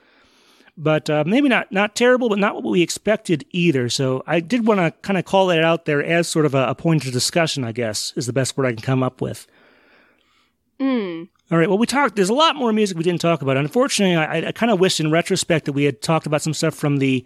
[0.77, 3.91] But uh, maybe not not terrible, but not what we expected either.
[3.91, 6.69] So I did want to kind of call that out there as sort of a,
[6.69, 7.65] a point of discussion.
[7.65, 9.47] I guess is the best word I can come up with.
[10.79, 11.25] Hmm.
[11.51, 11.69] All right.
[11.69, 12.15] Well, we talked.
[12.15, 13.57] There's a lot more music we didn't talk about.
[13.57, 16.75] Unfortunately, I, I kind of wished in retrospect that we had talked about some stuff
[16.75, 17.25] from the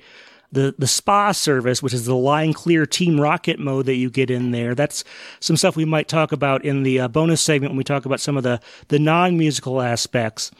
[0.50, 4.30] the the spa service, which is the line clear Team Rocket mode that you get
[4.30, 4.74] in there.
[4.74, 5.04] That's
[5.40, 8.20] some stuff we might talk about in the uh, bonus segment when we talk about
[8.20, 10.50] some of the the non musical aspects.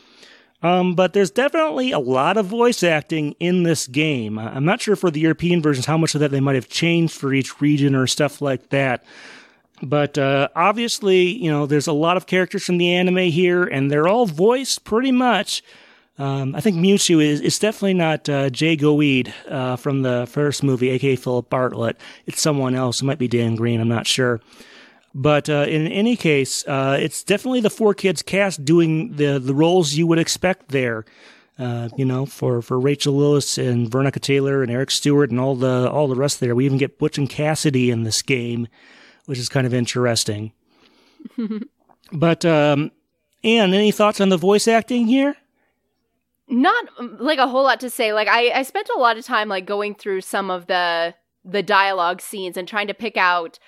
[0.62, 4.38] Um, but there's definitely a lot of voice acting in this game.
[4.38, 7.12] I'm not sure for the European versions how much of that they might have changed
[7.12, 9.04] for each region or stuff like that.
[9.84, 13.90] But uh, obviously, you know, there's a lot of characters from the anime here, and
[13.90, 15.62] they're all voiced pretty much.
[16.16, 20.62] Um, I think Mewtwo is, is definitely not uh, Jay Goede uh, from the first
[20.62, 21.96] movie, aka Philip Bartlett.
[22.26, 23.02] It's someone else.
[23.02, 23.80] It might be Dan Green.
[23.80, 24.40] I'm not sure.
[25.12, 29.94] But uh, in any case, uh, it's definitely the 4Kids cast doing the the roles
[29.94, 31.04] you would expect there.
[31.56, 35.54] Uh, you know, for, for Rachael Lillis and Veronica Taylor and Eric Stewart and all
[35.54, 36.54] the all the rest there.
[36.54, 38.66] We even get Butch and Cassidy in this game
[39.26, 40.52] which is kind of interesting.
[42.12, 42.92] But um,
[43.42, 45.36] Anne, any thoughts on the voice acting here?
[46.48, 48.12] Not um, like a whole lot to say.
[48.12, 51.14] Like I, I spent a lot of time like going through some of the
[51.44, 53.58] the dialogue scenes and trying to pick out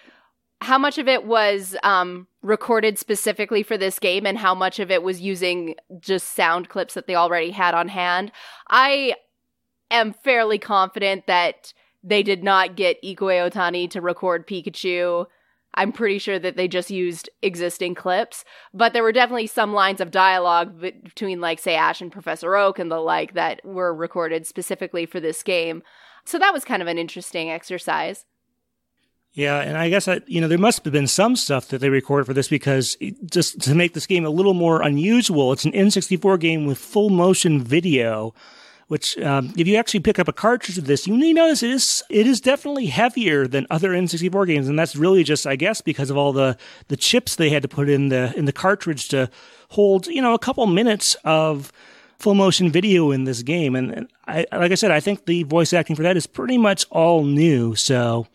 [0.63, 4.91] how much of it was um, recorded specifically for this game and how much of
[4.91, 8.33] it was using just sound clips that they already had on hand.
[8.71, 9.15] I
[9.91, 15.27] am fairly confident that they did not get Ikue Otani to record Pikachu.
[15.77, 20.01] I'm pretty sure that they just used existing clips, but there were definitely some lines
[20.01, 24.47] of dialogue between, like, say, Ash and Professor Oak and the like that were recorded
[24.47, 25.83] specifically for this game.
[26.25, 28.25] So that was kind of an interesting exercise.
[29.37, 31.91] Yeah, and I guess I, you know there must have been some stuff that they
[31.91, 32.97] recorded for this because
[33.31, 37.11] just to make this game a little more unusual, it's an N64 game with full
[37.11, 38.33] motion video.
[38.89, 41.71] Which, um, if you actually pick up a cartridge of this, you may notice it
[41.71, 45.81] is it is definitely heavier than other N64 games, and that's really just, I guess,
[45.81, 46.57] because of all the
[46.87, 49.29] the chips they had to put in the in the cartridge to
[49.71, 51.73] hold, you know, a couple minutes of
[52.19, 53.75] full motion video in this game.
[53.75, 56.57] And, and I, like I said, I think the voice acting for that is pretty
[56.57, 57.75] much all new.
[57.75, 58.29] So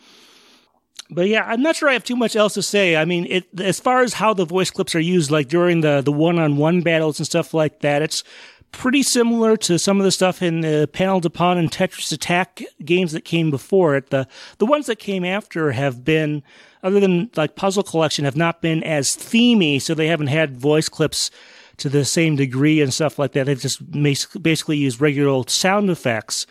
[1.11, 2.95] but yeah, I'm not sure I have too much else to say.
[2.95, 6.01] I mean, it, as far as how the voice clips are used, like during the,
[6.01, 8.23] the one-on-one battles and stuff like that, it's
[8.71, 12.61] pretty similar to some of the stuff in the Panel de Pon and Tetris Attack
[12.83, 14.09] games that came before it.
[14.09, 16.43] The, the ones that came after have been,
[16.83, 20.89] other than like Puzzle Collection, have not been as themey, so they haven't had voice
[20.89, 21.31] clips
[21.77, 23.45] to the same degree and stuff like that.
[23.45, 26.45] They've just basically used regular sound effects.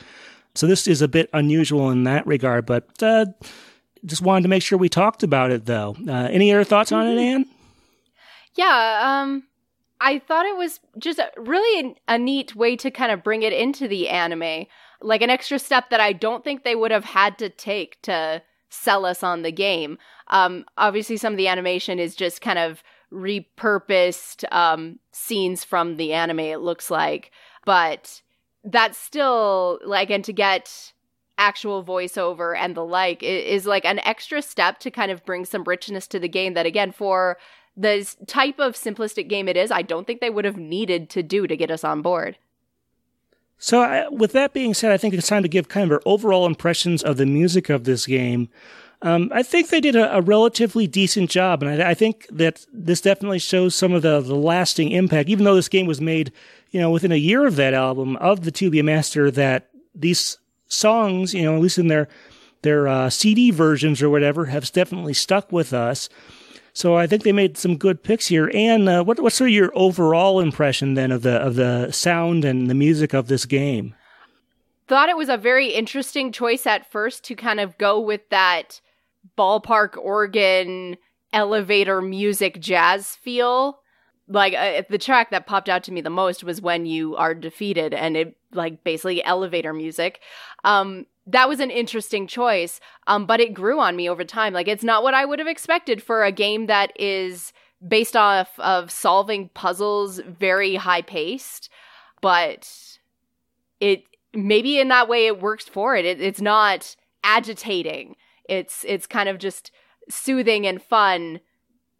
[0.55, 3.27] So this is a bit unusual in that regard, but, uh,
[4.05, 5.95] just wanted to make sure we talked about it, though.
[6.09, 7.37] Uh, any other thoughts on it, mm-hmm.
[7.37, 7.45] Anne?
[8.57, 9.45] Yeah, um,
[10.01, 13.53] I thought it was just really a, a neat way to kind of bring it
[13.53, 14.67] into the anime,
[15.03, 18.43] like an extra step that I don't think they would have had to take to
[18.71, 19.99] sell us on the game.
[20.29, 22.83] Um, obviously, some of the animation is just kind of
[23.13, 26.41] repurposed um, scenes from the anime.
[26.41, 27.33] It looks like,
[27.65, 28.23] but
[28.65, 30.93] that's still like, and to get
[31.37, 35.65] actual voiceover and the like is, like an extra step to kind of bring some
[35.65, 37.39] richness to the game that again for
[37.81, 41.23] the type of simplistic game it is i don't think they would have needed to
[41.23, 42.37] do to get us on board
[43.59, 46.03] so uh, with that being said i think it's time to give kind of our
[46.05, 48.49] overall impressions of the music of this game
[49.03, 52.67] um, I think they did a, a relatively decent job, and I, I, think that
[52.71, 55.31] this definitely shows some of the, the lasting impact.
[55.31, 56.33] Even though this game was made,
[56.71, 61.33] you know, within a year of that album of the To Master, that these songs,
[61.33, 62.09] you know, at least in their
[62.61, 66.11] their uh, CD versions or whatever, have definitely stuck with us.
[66.73, 68.51] So I think they made some good picks here.
[68.55, 72.45] And uh, what, what's sort of your overall impression then of the of the sound
[72.45, 73.95] and the music of this game?
[74.87, 78.81] Thought it was a very interesting choice at first to kind of go with that
[79.37, 80.97] ballpark organ
[81.33, 83.81] elevator music jazz feel
[84.29, 87.35] like uh, the track that popped out to me the most was when you are
[87.35, 90.21] defeated and it like basically elevator music
[90.65, 94.69] um that was an interesting choice um but it grew on me over time like
[94.69, 97.53] it's not what i would have expected for a game that is
[97.87, 101.69] based off of solving puzzles very high paced
[102.21, 102.99] but
[103.81, 104.05] it
[104.35, 106.05] maybe in that way it works for it.
[106.05, 108.17] it it's not agitating
[108.49, 109.71] it's it's kind of just
[110.09, 111.41] soothing and fun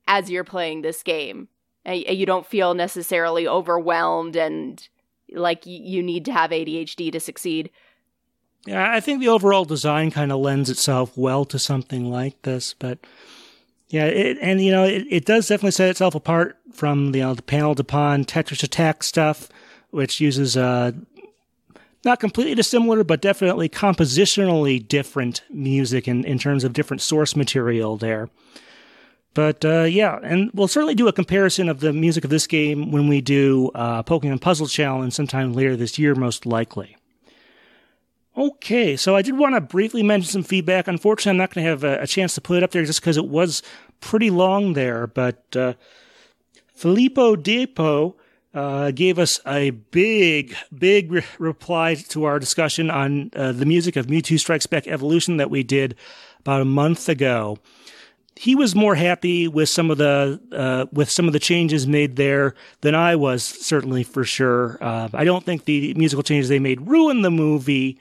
[0.07, 1.49] as you're playing this game
[1.87, 4.89] you don't feel necessarily overwhelmed and
[5.33, 7.71] like you need to have ADHD to succeed.
[8.67, 12.75] Yeah, I think the overall design kind of lends itself well to something like this,
[12.75, 12.99] but
[13.89, 17.35] yeah, it, and you know, it, it does definitely set itself apart from you know
[17.35, 19.49] the Panel de Pon Tetris Attack stuff,
[19.91, 20.93] which uses uh
[22.05, 27.97] not completely dissimilar, but definitely compositionally different music in, in terms of different source material
[27.97, 28.31] there.
[29.35, 32.91] But uh, yeah, and we'll certainly do a comparison of the music of this game
[32.91, 36.97] when we do uh, Pokemon Puzzle Challenge sometime later this year, most likely.
[38.37, 40.87] Okay, so I did want to briefly mention some feedback.
[40.87, 43.01] Unfortunately, I'm not going to have a, a, chance to put it up there just
[43.01, 43.63] because it was
[44.01, 45.09] pretty long there.
[45.09, 45.75] But uh,
[46.73, 48.15] Filippo Depo
[48.55, 53.97] uh, gave us a big, big re- reply to our discussion on uh, the music
[53.97, 55.97] of Mewtwo Strikes Back Evolution that we did
[56.39, 57.59] about a month ago
[58.41, 62.17] he was more happy with some of the uh, with some of the changes made
[62.17, 64.79] there than I was, certainly for sure.
[64.81, 68.01] Uh, I don't think the musical changes they made ruined the movie,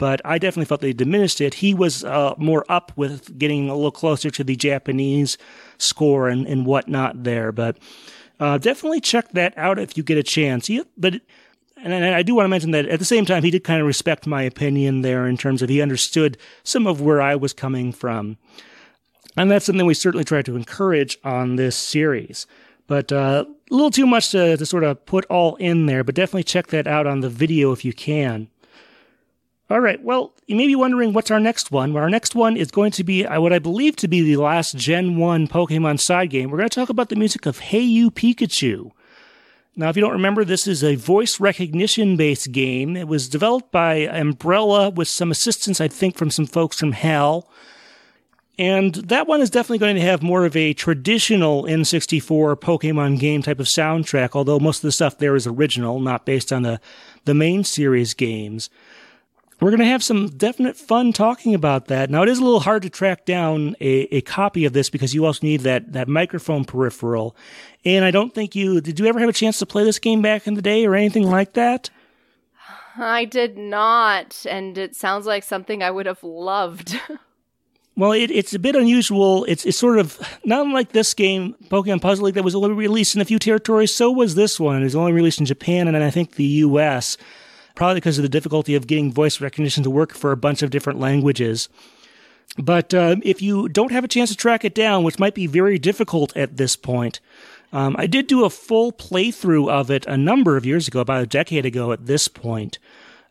[0.00, 1.52] but I definitely felt they diminished it.
[1.52, 5.36] He was uh, more up with getting a little closer to the Japanese
[5.76, 7.76] score and, and whatnot there, but
[8.40, 10.70] uh, definitely check that out if you get a chance.
[10.96, 11.20] But
[11.76, 13.86] and I do want to mention that at the same time, he did kind of
[13.86, 17.92] respect my opinion there in terms of he understood some of where I was coming
[17.92, 18.38] from.
[19.36, 22.46] And that's something we certainly try to encourage on this series.
[22.86, 26.14] But uh, a little too much to, to sort of put all in there, but
[26.14, 28.48] definitely check that out on the video if you can.
[29.70, 30.02] All right.
[30.02, 31.92] Well, you may be wondering what's our next one.
[31.92, 34.36] Well, our next one is going to be uh, what I believe to be the
[34.36, 36.50] last Gen 1 Pokemon side game.
[36.50, 38.90] We're going to talk about the music of Hey You Pikachu.
[39.76, 42.96] Now, if you don't remember, this is a voice recognition based game.
[42.96, 47.48] It was developed by Ambrella with some assistance, I think, from some folks from HAL.
[48.58, 53.40] And that one is definitely going to have more of a traditional N64 Pokemon game
[53.40, 56.80] type of soundtrack, although most of the stuff there is original, not based on the,
[57.24, 58.68] the main series games.
[59.60, 62.08] We're going to have some definite fun talking about that.
[62.08, 65.14] Now, it is a little hard to track down a, a copy of this because
[65.14, 67.36] you also need that, that microphone peripheral.
[67.84, 70.22] And I don't think you, did you ever have a chance to play this game
[70.22, 71.90] back in the day or anything like that?
[72.96, 76.98] I did not, and it sounds like something I would have loved.
[77.96, 79.44] Well, it, it's a bit unusual.
[79.44, 83.14] It's it's sort of not unlike this game, Pokemon Puzzle League, that was only released
[83.14, 83.94] in a few territories.
[83.94, 84.80] So was this one.
[84.80, 87.18] It was only released in Japan and then I think the U.S.
[87.80, 90.68] Probably because of the difficulty of getting voice recognition to work for a bunch of
[90.68, 91.70] different languages.
[92.58, 95.46] But uh, if you don't have a chance to track it down, which might be
[95.46, 97.20] very difficult at this point,
[97.72, 101.22] um, I did do a full playthrough of it a number of years ago, about
[101.22, 102.78] a decade ago at this point.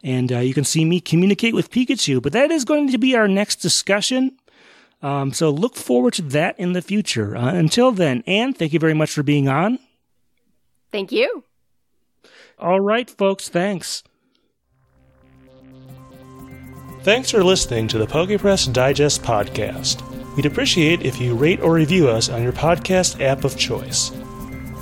[0.03, 2.19] And uh, you can see me communicate with Pikachu.
[2.19, 4.35] But that is going to be our next discussion.
[5.03, 7.37] Um, so look forward to that in the future.
[7.37, 9.77] Uh, until then, Anne, thank you very much for being on.
[10.91, 11.43] Thank you.
[12.57, 14.01] All right, folks, thanks.
[17.01, 20.05] Thanks for listening to the PokePress Digest podcast.
[20.35, 24.11] We'd appreciate if you rate or review us on your podcast app of choice.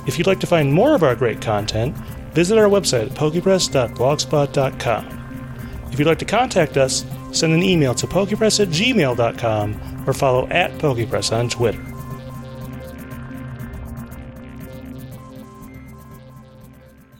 [0.06, 1.96] If you'd like to find more of our great content,
[2.34, 5.88] visit our website at pokepress.blogspot.com.
[5.92, 10.46] If you'd like to contact us, send an email to pokepress at gmail.com or follow
[10.48, 11.82] at pokepress on Twitter.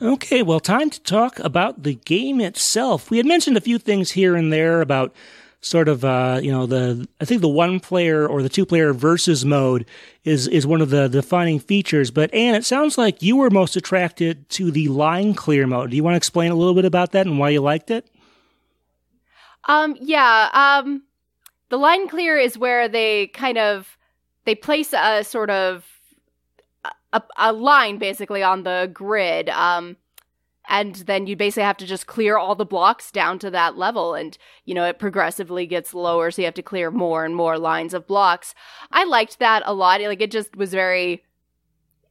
[0.01, 3.11] Okay, well, time to talk about the game itself.
[3.11, 5.13] We had mentioned a few things here and there about
[5.61, 8.93] sort of, uh, you know, the, I think the one player or the two player
[8.93, 9.87] versus mode
[10.23, 12.13] is, is one of the defining features.
[12.13, 15.91] But Anne, it sounds like you were most attracted to the line clear mode.
[15.91, 18.09] Do you want to explain a little bit about that and why you liked it?
[19.65, 21.03] Um, yeah, um,
[21.71, 23.99] the line clear is where they kind of,
[24.45, 25.85] they place a sort of
[27.13, 29.49] a, a line basically on the grid.
[29.51, 29.97] Um,
[30.69, 34.15] and then you basically have to just clear all the blocks down to that level
[34.15, 34.37] and
[34.67, 37.95] you know it progressively gets lower so you have to clear more and more lines
[37.95, 38.55] of blocks
[38.93, 41.25] i liked that a lot like it just was very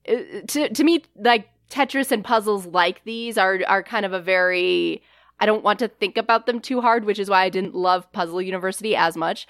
[0.09, 0.15] uh,
[0.47, 5.01] to to me like tetris and puzzles like these are are kind of a very
[5.39, 8.11] I don't want to think about them too hard, which is why I didn't love
[8.11, 9.47] Puzzle University as much.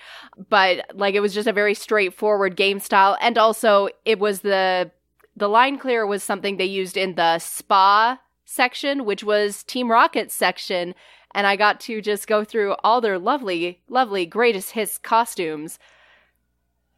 [0.49, 4.91] But like it was just a very straightforward game style and also it was the
[5.37, 10.33] the line clear was something they used in the spa section, which was Team Rocket's
[10.33, 10.95] section.
[11.35, 15.77] And I got to just go through all their lovely, lovely greatest hits costumes.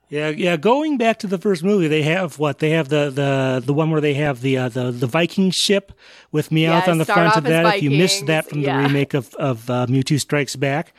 [0.07, 0.57] Yeah, yeah.
[0.57, 3.91] Going back to the first movie, they have what they have the the the one
[3.91, 5.91] where they have the uh, the the Viking ship
[6.31, 7.65] with Meowth Yeah, on the front of that.
[7.65, 8.81] as If you missed that Vikings, from yeah.
[8.81, 10.93] the remake of of uh, Mewtwo Strikes Back,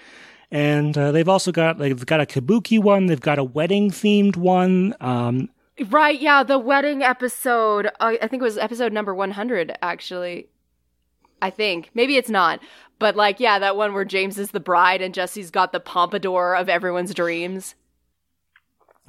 [0.53, 3.07] and uh, they've also got they've got a Kabuki one.
[3.07, 4.95] They've got a wedding themed one.
[5.01, 5.49] Um,
[5.89, 7.87] Right, yeah, the wedding episode.
[8.01, 10.49] Uh, I think it was episode number 100, actually.
[11.41, 11.91] I think.
[11.95, 12.61] Maybe it's not.
[12.99, 16.55] But, like, yeah, that one where James is the bride and Jessie's got the pompadour
[16.55, 17.74] of everyone's dreams.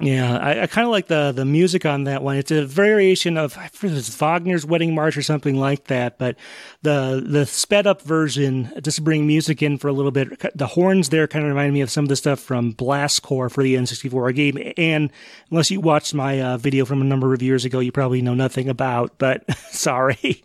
[0.00, 2.36] Yeah, I, I kind of like the the music on that one.
[2.36, 6.18] It's a variation of I forget it's Wagner's Wedding March or something like that.
[6.18, 6.36] But
[6.82, 10.66] the the sped up version, just to bring music in for a little bit, the
[10.66, 13.62] horns there kind of remind me of some of the stuff from Blast Corps for
[13.62, 14.72] the N64 game.
[14.76, 15.10] And
[15.50, 18.34] unless you watched my uh, video from a number of years ago, you probably know
[18.34, 19.18] nothing about.
[19.18, 20.42] But sorry.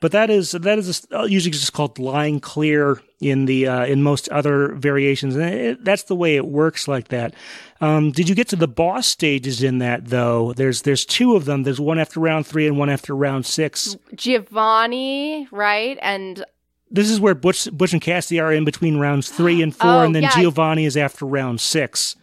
[0.00, 4.30] But that is that is usually just called line clear in the uh, in most
[4.30, 7.34] other variations, and it, that's the way it works like that.
[7.82, 10.54] Um, did you get to the boss stages in that though?
[10.54, 11.64] There's there's two of them.
[11.64, 13.94] There's one after round three and one after round six.
[14.14, 15.98] Giovanni, right?
[16.00, 16.44] And
[16.90, 20.00] This is where Butch Butch and Cassidy are in between rounds three and four, Oh,
[20.00, 20.30] and then yeah.
[20.34, 22.16] Giovanni is after round six.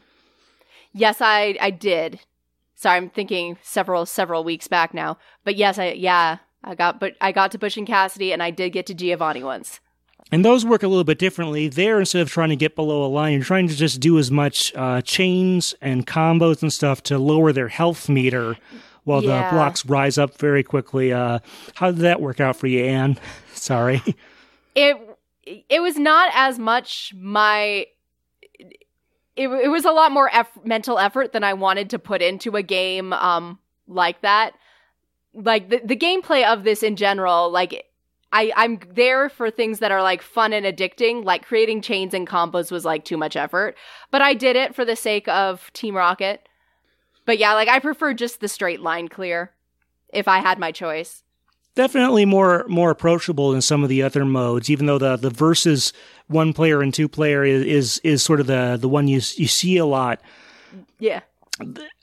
[0.93, 2.19] yes, I I did.
[2.75, 5.17] Sorry, I'm thinking several several weeks back now.
[5.43, 6.37] But yes, I yeah,
[6.67, 9.43] I got but I got to Butch and Cassidy and I did get to Giovanni
[9.43, 9.79] once.
[10.31, 11.69] And those work a little bit differently.
[11.69, 14.29] There, instead of trying to get below a line, you're trying to just do as
[14.29, 18.57] much uh, chains and combos and stuff to lower their health meter
[19.05, 19.49] while Yeah.
[19.49, 21.13] the blocks rise up very quickly.
[21.13, 21.39] Uh,
[21.75, 23.17] how did that work out for you, Anne?
[23.53, 24.01] Sorry.
[24.75, 24.97] it
[25.45, 27.85] it was not as much my
[28.59, 32.55] it, it was a lot more eff- mental effort than I wanted to put into
[32.57, 34.53] a game um like that
[35.37, 37.85] like the, the gameplay of this in general, like
[38.33, 41.23] I, I'm there for things that are like fun and addicting.
[41.23, 43.77] Like creating chains and combos was like too much effort,
[44.11, 46.47] but I did it for the sake of Team Rocket.
[47.25, 49.51] But yeah, like I prefer just the straight line clear
[50.09, 51.23] if I had my choice.
[51.75, 55.93] Definitely more more approachable than some of the other modes, even though the the versus
[56.27, 59.47] one player and two player is is, is sort of the the one you you
[59.47, 60.19] see a lot.
[60.99, 61.21] Yeah.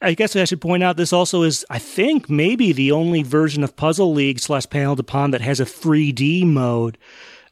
[0.02, 3.62] I guess I should point out this also is, I think, maybe the only version
[3.64, 6.98] of Puzzle League slash Panel de Pon that has a 3D mode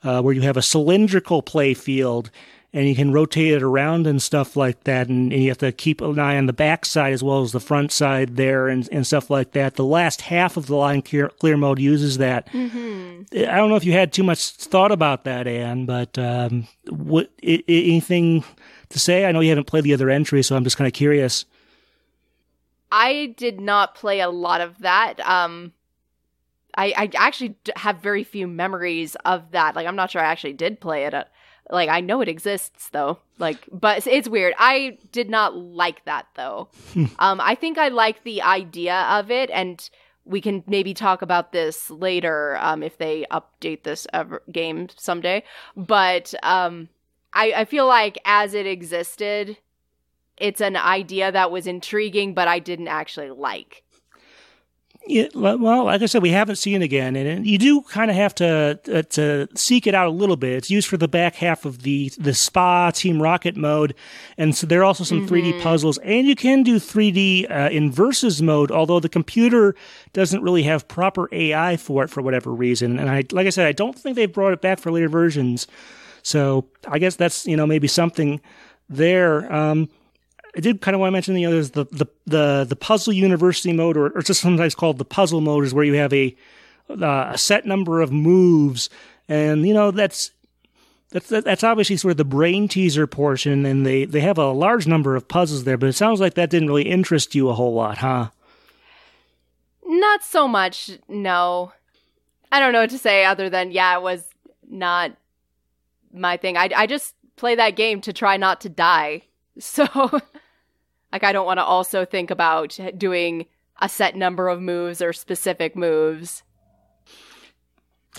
[0.02, 2.30] uh, where you have a cylindrical play field
[2.74, 5.08] and you can rotate it around and stuff like that.
[5.08, 7.52] And, and you have to keep an eye on the back side as well as
[7.52, 9.74] the front side there and, and stuff like that.
[9.74, 12.46] The last half of the line clear, clear mode uses that.
[12.48, 13.22] Mm-hmm.
[13.36, 17.30] I don't know if you had too much thought about that, Anne, but um, what,
[17.46, 18.42] I- anything
[18.88, 19.26] to say?
[19.26, 21.44] I know you haven't played the other entry, so I'm just kind of curious.
[22.92, 25.18] I did not play a lot of that.
[25.26, 25.72] Um,
[26.74, 29.74] I, I actually have very few memories of that.
[29.74, 31.14] Like, I'm not sure I actually did play it.
[31.14, 31.24] Uh,
[31.70, 33.18] like, I know it exists though.
[33.38, 34.54] Like, but it's weird.
[34.58, 36.68] I did not like that though.
[37.18, 39.88] um, I think I like the idea of it, and
[40.24, 45.44] we can maybe talk about this later um, if they update this ever- game someday.
[45.76, 46.90] But um,
[47.32, 49.56] I, I feel like as it existed,
[50.42, 53.84] it's an idea that was intriguing, but I didn't actually like.
[55.06, 58.16] Yeah, well, like I said, we haven't seen it again, and you do kind of
[58.16, 60.52] have to uh, to seek it out a little bit.
[60.52, 63.94] It's used for the back half of the the Spa Team Rocket mode,
[64.38, 65.34] and so there are also some mm-hmm.
[65.34, 68.70] 3D puzzles, and you can do 3D uh, in versus mode.
[68.70, 69.74] Although the computer
[70.12, 73.66] doesn't really have proper AI for it for whatever reason, and I like I said,
[73.66, 75.66] I don't think they've brought it back for later versions.
[76.22, 78.40] So I guess that's you know maybe something
[78.88, 79.52] there.
[79.52, 79.88] Um,
[80.56, 83.72] I did kind of want to mention, know, there's the, the, the, the puzzle university
[83.72, 86.36] mode, or, or just sometimes called the puzzle mode, is where you have a,
[86.90, 88.90] uh, a set number of moves.
[89.28, 90.32] And, you know, that's,
[91.10, 93.64] that's, that's obviously sort of the brain teaser portion.
[93.64, 96.50] And they, they have a large number of puzzles there, but it sounds like that
[96.50, 98.28] didn't really interest you a whole lot, huh?
[99.86, 101.72] Not so much, no.
[102.50, 104.26] I don't know what to say other than, yeah, it was
[104.68, 105.12] not
[106.12, 106.58] my thing.
[106.58, 109.22] I, I just play that game to try not to die.
[109.58, 109.86] So
[111.12, 113.46] like I don't want to also think about doing
[113.80, 116.42] a set number of moves or specific moves.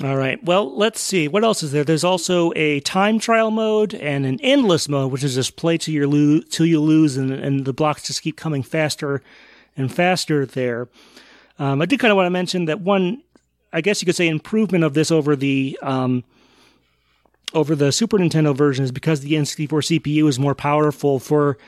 [0.04, 0.44] All right.
[0.44, 1.28] Well, let's see.
[1.28, 1.84] What else is there?
[1.84, 5.94] There's also a time trial mode and an endless mode, which is just play till
[5.94, 9.22] you lose, till you lose, and, and the blocks just keep coming faster
[9.78, 10.48] and faster.
[10.48, 10.88] There.
[11.60, 13.22] Um, I did kind of want to mention that one,
[13.72, 16.24] I guess you could say, improvement of this over the um,
[17.54, 19.68] over the Super Nintendo version is because the N64
[20.00, 21.60] CPU is more powerful for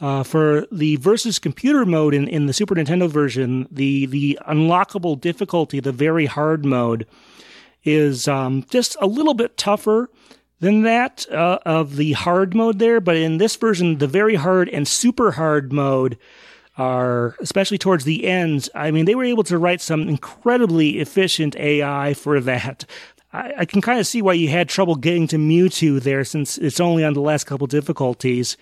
[0.00, 5.20] uh, for the versus computer mode in, in the Super Nintendo version, the the unlockable
[5.20, 7.06] difficulty, the very hard mode,
[7.84, 10.10] is um, just a little bit tougher
[10.60, 13.00] than that uh, of the hard mode there.
[13.00, 16.18] But in this version, the very hard and super hard mode
[16.76, 21.56] are, especially towards the ends, I mean, they were able to write some incredibly efficient
[21.56, 22.84] AI for that.
[23.32, 26.56] I, I can kind of see why you had trouble getting to Mewtwo there since
[26.58, 28.56] it's only on the last couple difficulties.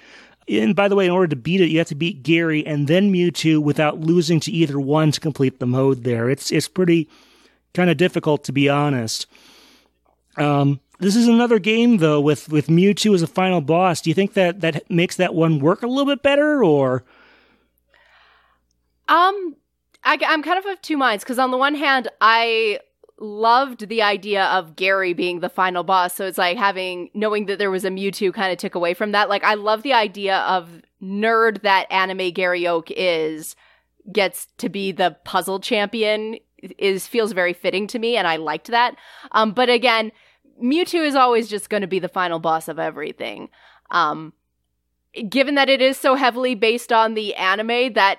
[0.51, 2.89] And by the way, in order to beat it, you have to beat Gary and
[2.89, 6.31] then Mewtwo without losing to either one to complete the mode there.
[6.31, 7.09] It's it's pretty
[7.75, 9.27] kind of difficult to be honest.
[10.37, 14.01] Um, this is another game though with with Mewtwo as a final boss.
[14.01, 17.05] Do you think that that makes that one work a little bit better or
[19.09, 19.57] um
[20.05, 22.81] I, I'm kind of of two minds because on the one hand, I
[23.21, 26.15] loved the idea of Gary being the final boss.
[26.15, 29.13] So it's like having knowing that there was a Mewtwo kind of took away from
[29.13, 29.29] that.
[29.29, 33.57] Like I love the idea of nerd that anime Gary Oak is
[34.13, 36.37] gets to be the puzzle champion
[36.79, 38.97] is feels very fitting to me and I liked that.
[39.33, 40.13] Um but again,
[40.63, 43.49] Mewtwo is always just going to be the final boss of everything.
[43.91, 44.33] Um
[45.29, 48.19] given that it is so heavily based on the anime that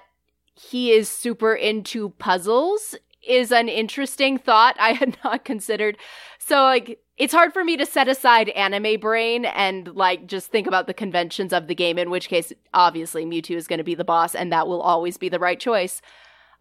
[0.56, 2.96] he is super into puzzles
[3.28, 5.98] is an interesting thought I had not considered.
[6.38, 10.68] So like it's hard for me to set aside anime brain and like just think
[10.68, 13.96] about the conventions of the game in which case obviously Mewtwo is going to be
[13.96, 16.02] the boss and that will always be the right choice.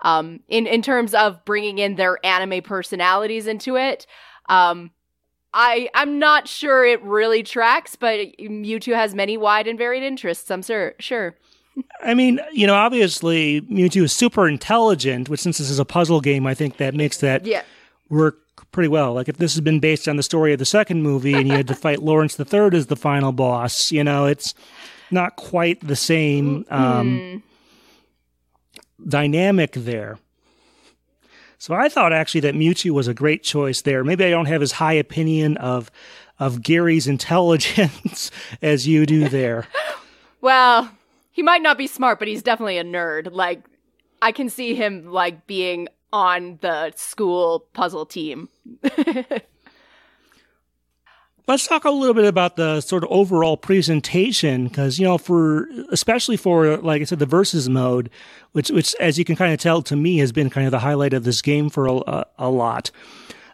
[0.01, 4.07] Um in in terms of bringing in their anime personalities into it,
[4.49, 4.91] um
[5.55, 10.51] I I'm not sure it really tracks, but Mewtwo has many wide and varied interests.
[10.51, 11.37] I'm sure sure.
[12.03, 16.21] I mean, you know, obviously Mewtwo is super intelligent, which since this is a puzzle
[16.21, 17.63] game, I think that makes that yeah.
[18.09, 18.39] work
[18.73, 19.15] pretty well.
[19.15, 21.55] Like if this has been based on the story of the second movie and you
[21.55, 24.55] had to fight Lawrence the Third as the final boss, you know, it's
[25.11, 27.43] not quite the same um, mm.
[29.09, 30.19] dynamic there.
[31.59, 34.05] So I thought actually that Mewtwo was a great choice there.
[34.05, 35.91] Maybe I don't have as high opinion of
[36.39, 38.31] of Gary's intelligence
[38.63, 39.67] as you do there.
[40.41, 40.91] well,
[41.39, 43.29] he might not be smart, but he's definitely a nerd.
[43.31, 43.63] Like
[44.21, 48.49] I can see him like being on the school puzzle team.
[51.47, 55.69] Let's talk a little bit about the sort of overall presentation, because you know, for
[55.93, 58.11] especially for like I said, the versus mode,
[58.51, 60.81] which which as you can kind of tell to me has been kind of the
[60.81, 62.91] highlight of this game for a, a lot.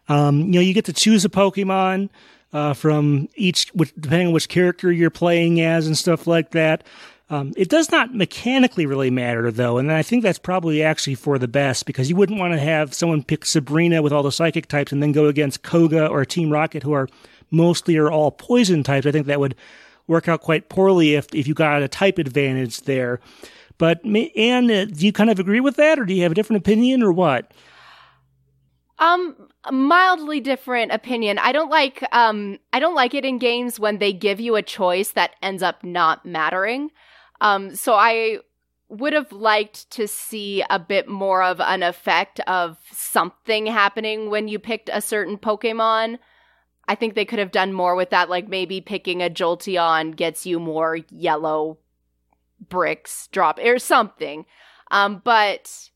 [0.09, 2.09] Um, you know, you get to choose a Pokemon
[2.55, 6.83] uh, from each, depending on which character you're playing as and stuff like that.
[7.31, 11.39] Um, it does not mechanically really matter though, and I think that's probably actually for
[11.39, 14.67] the best because you wouldn't want to have someone pick Sabrina with all the psychic
[14.67, 17.09] types and then go against Koga or Team Rocket who are
[17.51, 19.55] mostly or all poison types, I think that would
[20.07, 23.21] work out quite poorly if, if you got a type advantage there.
[23.79, 26.35] But, Anne, uh, do you kind of agree with that, or do you have a
[26.35, 27.51] different opinion, or what?
[28.99, 29.35] Um,
[29.73, 31.39] mildly different opinion.
[31.39, 34.63] I don't like um I don't like it in games when they give you a
[34.63, 36.91] choice that ends up not mattering.
[37.45, 38.39] Um so I
[38.89, 44.49] would have liked to see a bit more of an effect of something happening when
[44.49, 46.19] you picked a certain Pokemon.
[46.87, 50.45] I think they could have done more with that, like maybe picking a Jolteon gets
[50.45, 51.79] you more yellow
[52.69, 54.47] bricks drop or something.
[54.91, 55.91] Um, but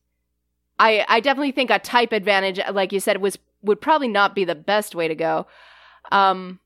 [0.79, 4.45] I I definitely think a type advantage, like you said, was would probably not be
[4.45, 5.45] the best way to go.
[6.11, 6.59] Um,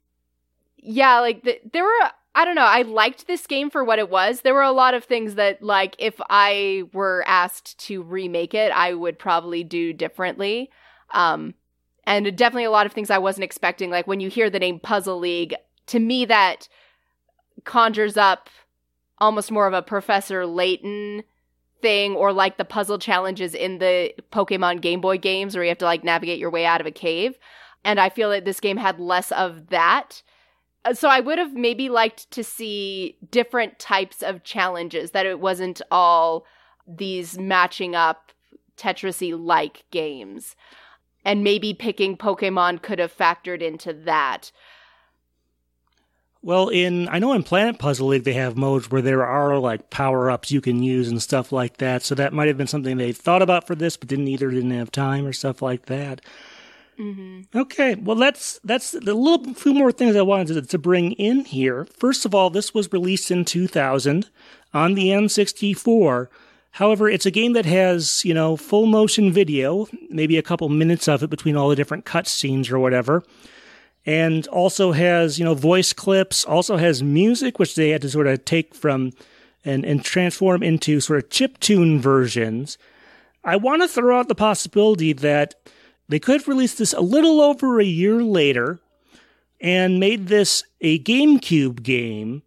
[0.78, 2.62] yeah, like the, there were I don't know.
[2.62, 4.42] I liked this game for what it was.
[4.42, 8.72] There were a lot of things that, like, if I were asked to remake it,
[8.72, 10.72] I would probably do differently.
[11.12, 11.54] Um,
[12.06, 13.90] and definitely a lot of things I wasn't expecting.
[13.90, 15.56] Like when you hear the name Puzzle League,
[15.88, 16.68] to me that
[17.64, 18.50] conjures up
[19.20, 21.24] almost more of a Professor Layton
[21.82, 25.78] thing, or like the puzzle challenges in the Pokemon Game Boy games, where you have
[25.80, 27.38] to like navigate your way out of a cave.
[27.86, 30.24] And I feel that this game had less of that.
[30.92, 35.82] So I would have maybe liked to see different types of challenges, that it wasn't
[35.90, 36.46] all
[36.86, 38.34] these matching up
[38.76, 40.56] Tetrisy like games
[41.24, 44.52] and maybe picking Pokemon could have factored into that.
[46.42, 49.90] Well, in I know in Planet Puzzle League they have modes where there are like
[49.90, 52.04] power ups you can use and stuff like that.
[52.04, 54.72] So that might have been something they thought about for this, but didn't either didn't
[54.72, 56.20] have time or stuff like that.
[57.00, 57.58] Mm-hmm.
[57.58, 61.46] Okay, well that's that's a little few more things I wanted to, to bring in
[61.46, 61.86] here.
[61.98, 64.30] First of all, this was released in 2000
[64.74, 66.28] on the N64.
[66.72, 71.08] However, it's a game that has, you know, full motion video, maybe a couple minutes
[71.08, 73.24] of it between all the different cutscenes or whatever.
[74.06, 78.28] And also has, you know, voice clips, also has music, which they had to sort
[78.28, 79.12] of take from
[79.64, 82.78] and, and transform into sort of chip tune versions.
[83.44, 85.56] I want to throw out the possibility that
[86.10, 88.80] they could have released this a little over a year later
[89.62, 92.44] and made this a GameCube game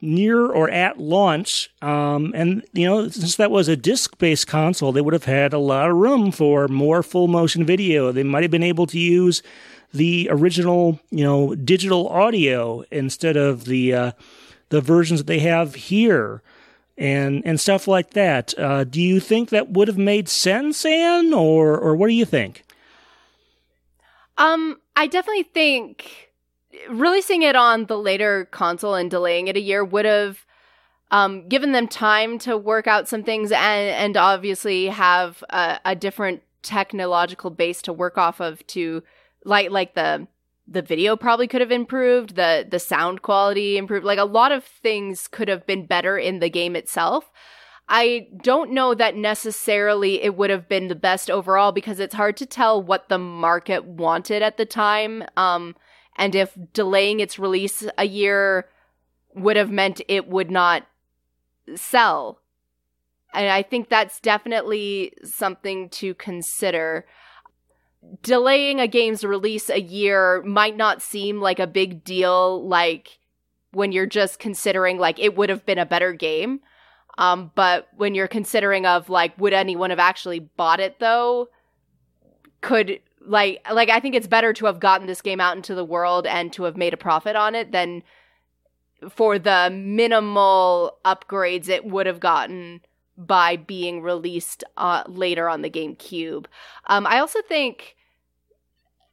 [0.00, 1.70] near or at launch.
[1.80, 5.52] Um, and, you know, since that was a disc based console, they would have had
[5.52, 8.12] a lot of room for more full motion video.
[8.12, 9.42] They might have been able to use
[9.92, 14.12] the original, you know, digital audio instead of the, uh,
[14.70, 16.42] the versions that they have here
[16.96, 18.58] and, and stuff like that.
[18.58, 22.24] Uh, do you think that would have made sense, Anne, or, or what do you
[22.24, 22.64] think?
[24.38, 26.30] Um, I definitely think
[26.88, 30.46] releasing it on the later console and delaying it a year would have
[31.10, 35.94] um, given them time to work out some things and and obviously have a, a,
[35.94, 39.02] different technological base to work off of to
[39.44, 40.26] like like the
[40.66, 44.06] the video probably could have improved the the sound quality improved.
[44.06, 47.30] Like a lot of things could have been better in the game itself
[47.88, 52.36] I don't know that necessarily it would have been the best overall because it's hard
[52.38, 55.24] to tell what the market wanted at the time.
[55.36, 55.76] Um,
[56.16, 58.68] and if delaying its release a year
[59.34, 60.86] would have meant it would not
[61.74, 62.40] sell.
[63.34, 67.06] And I think that's definitely something to consider.
[68.22, 73.18] Delaying a game's release a year might not seem like a big deal, like
[73.70, 76.60] when you're just considering like it would have been a better game.
[77.18, 81.48] Um, but when you're considering of like, would anyone have actually bought it though?
[82.60, 85.84] Could like like I think it's better to have gotten this game out into the
[85.84, 88.02] world and to have made a profit on it than
[89.10, 92.80] for the minimal upgrades it would have gotten
[93.16, 96.46] by being released uh, later on the GameCube.
[96.86, 97.96] Um, I also think,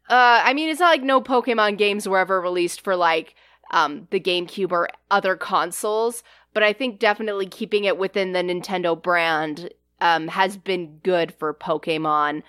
[0.10, 3.36] uh, I mean, it's not like no Pokemon games were ever released for like
[3.72, 6.24] um, the GameCube or other consoles,
[6.54, 9.70] but I think definitely keeping it within the Nintendo brand
[10.02, 12.44] um, has been good for Pokemon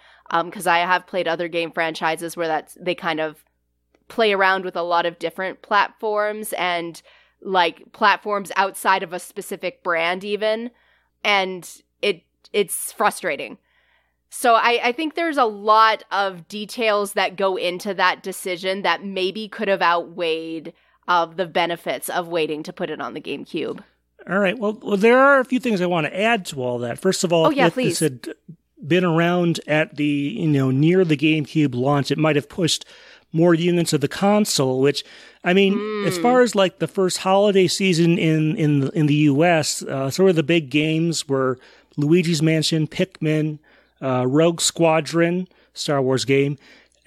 [0.45, 3.45] because um, I have played other game franchises where that's they kind of
[4.09, 7.03] play around with a lot of different platforms and
[7.43, 10.71] like platforms outside of a specific brand even
[11.25, 12.23] and it
[12.53, 13.57] it's frustrating
[14.31, 19.05] so I, I think there's a lot of details that go into that decision that
[19.05, 20.73] maybe could have outweighed
[21.09, 23.83] of the benefits of waiting to put it on the GameCube.
[24.29, 24.59] All right.
[24.59, 26.99] Well, well, there are a few things I want to add to all that.
[26.99, 27.99] First of all, oh, yeah, if please.
[27.99, 28.35] this had
[28.87, 32.85] been around at the you know near the GameCube launch, it might have pushed
[33.33, 34.81] more units of the console.
[34.81, 35.05] Which,
[35.45, 36.07] I mean, mm.
[36.07, 40.11] as far as like the first holiday season in in the, in the U.S., uh,
[40.11, 41.59] sort of the big games were
[41.97, 43.59] Luigi's Mansion, Pikmin,
[44.03, 46.59] uh, Rogue Squadron, Star Wars game.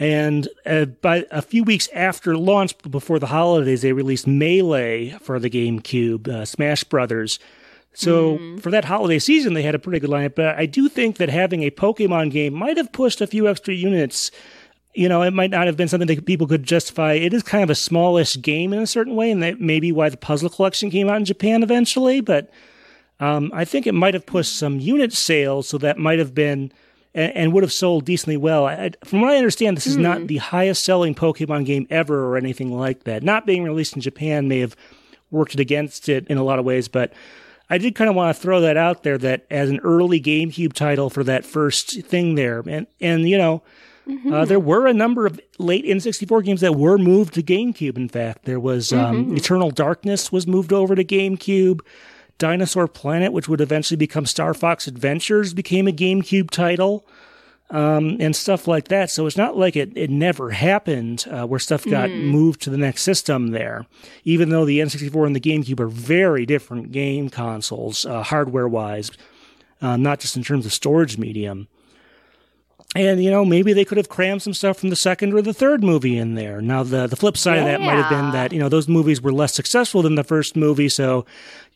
[0.03, 5.39] And uh, by a few weeks after launch, before the holidays, they released Melee for
[5.39, 7.39] the GameCube, uh, Smash Brothers.
[7.93, 8.61] So mm.
[8.61, 10.35] for that holiday season, they had a pretty good lineup.
[10.35, 13.73] But I do think that having a Pokemon game might have pushed a few extra
[13.73, 14.29] units.
[14.93, 17.13] You know, it might not have been something that people could justify.
[17.13, 19.93] It is kind of a smallish game in a certain way, and that may be
[19.93, 22.19] why the puzzle collection came out in Japan eventually.
[22.19, 22.51] But
[23.21, 26.73] um, I think it might have pushed some unit sales, so that might have been
[27.13, 28.65] and, and would have sold decently well.
[28.65, 30.01] I, from what I understand, this is mm.
[30.01, 30.25] not hmm.
[30.27, 33.23] the highest selling Pokemon game ever or anything like that.
[33.23, 34.75] Not being released in Japan may have
[35.31, 37.13] worked against it in a lot of ways, but
[37.69, 40.73] I did kind of want to throw that out there that as an early GameCube
[40.73, 42.63] title for that first thing there.
[42.67, 43.63] And, and you know,
[44.07, 44.33] Mm-hmm.
[44.33, 47.95] Uh, there were a number of late N64 games that were moved to GameCube.
[47.95, 49.37] In fact, there was um, mm-hmm.
[49.37, 51.79] Eternal Darkness was moved over to GameCube.
[52.37, 57.05] Dinosaur Planet, which would eventually become Star Fox Adventures, became a GameCube title.
[57.69, 59.09] Um, and stuff like that.
[59.09, 62.25] So it's not like it, it never happened uh, where stuff got mm.
[62.25, 63.87] moved to the next system there.
[64.23, 69.09] Even though the N64 and the GameCube are very different game consoles, uh, hardware wise,
[69.81, 71.67] uh, not just in terms of storage medium.
[72.95, 75.53] And, you know, maybe they could have crammed some stuff from the second or the
[75.53, 76.61] third movie in there.
[76.61, 77.61] Now, the, the flip side yeah.
[77.61, 80.23] of that might have been that, you know, those movies were less successful than the
[80.23, 80.89] first movie.
[80.89, 81.25] So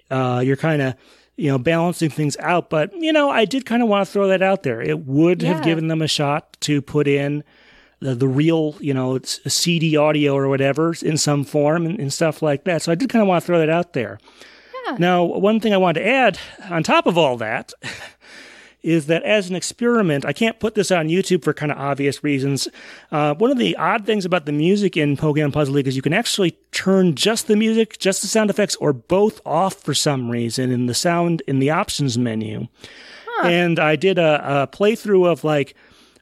[0.09, 0.95] uh, you're kind of
[1.35, 2.69] you know balancing things out.
[2.69, 4.81] But you know, I did kind of want to throw that out there.
[4.81, 5.53] It would yeah.
[5.53, 7.43] have given them a shot to put in
[7.99, 12.41] the, the real, you know, CD audio or whatever in some form and, and stuff
[12.41, 12.81] like that.
[12.81, 14.19] So I did kind of want to throw that out there.
[14.85, 14.97] Yeah.
[14.99, 16.39] Now, one thing I wanted to add
[16.69, 17.73] on top of all that
[18.88, 22.23] is that as an experiment, I can't put this on YouTube for kind of obvious
[22.23, 22.69] reasons.
[23.11, 26.01] Uh, one of the odd things about the music in Pokemon Puzzle League is you
[26.01, 30.30] can actually turn just the music, just the sound effects, or both off for some
[30.30, 32.69] reason in the sound in the options menu.
[33.27, 33.47] Huh.
[33.49, 35.76] And I did a, a, playthrough of like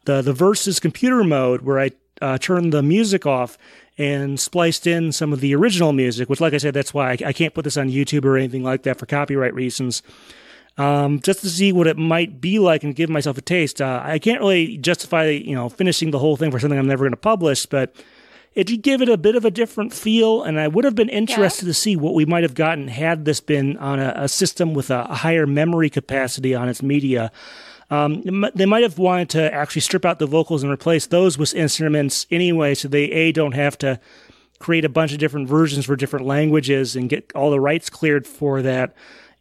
[0.05, 3.59] the the versus computer mode where I uh, turned the music off
[3.95, 7.17] and spliced in some of the original music, which, like I said, that's why I,
[7.27, 10.01] I can't put this on YouTube or anything like that for copyright reasons
[10.77, 13.81] um, just to see what it might be like and give myself a taste.
[13.81, 17.03] Uh, I can't really justify, you know, finishing the whole thing for something I'm never
[17.03, 17.95] going to publish, but
[18.55, 21.09] it did give it a bit of a different feel, and I would have been
[21.09, 21.69] interested yeah.
[21.69, 24.89] to see what we might have gotten had this been on a, a system with
[24.89, 27.31] a, a, higher memory capacity on its media.
[27.89, 31.53] Um, they might have wanted to actually strip out the vocals and replace those with
[31.53, 33.99] instruments anyway, so they a don't have to
[34.59, 38.25] create a bunch of different versions for different languages and get all the rights cleared
[38.25, 38.95] for that.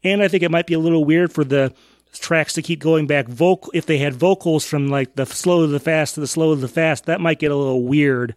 [0.05, 1.73] And I think it might be a little weird for the
[2.13, 5.67] tracks to keep going back vocal if they had vocals from like the slow to
[5.67, 8.35] the fast to the slow to the fast that might get a little weird.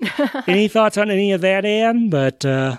[0.46, 2.76] Any thoughts on any of that anne but uh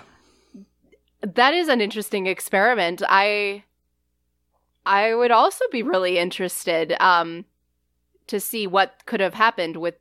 [1.20, 3.02] that is an interesting experiment.
[3.08, 3.64] I
[4.86, 7.44] i would also be really interested um
[8.28, 9.96] to see what could have happened with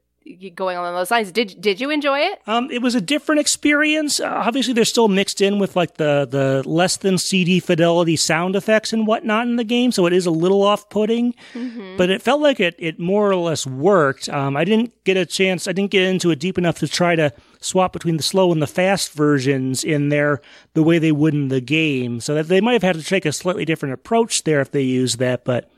[0.56, 1.31] going along those lines.
[1.31, 2.41] Did did you enjoy it?
[2.45, 4.19] Um, it was a different experience.
[4.19, 8.56] Uh, obviously, they're still mixed in with like the the less than CD fidelity sound
[8.56, 11.34] effects and whatnot in the game, so it is a little off putting.
[11.53, 11.98] Mm-hmm.
[11.98, 14.30] But it felt like it it more or less worked.
[14.30, 15.68] Um, I didn't get a chance.
[15.68, 18.61] I didn't get into it deep enough to try to swap between the slow and
[18.61, 20.41] the fast versions in there
[20.73, 22.19] the way they would in the game.
[22.19, 24.81] So that they might have had to take a slightly different approach there if they
[24.81, 25.69] used that, but.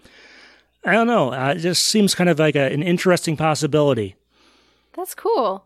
[0.86, 1.32] I don't know.
[1.32, 4.18] Uh, it just seems kind of like a, an interesting possibility.
[4.94, 5.65] That's cool.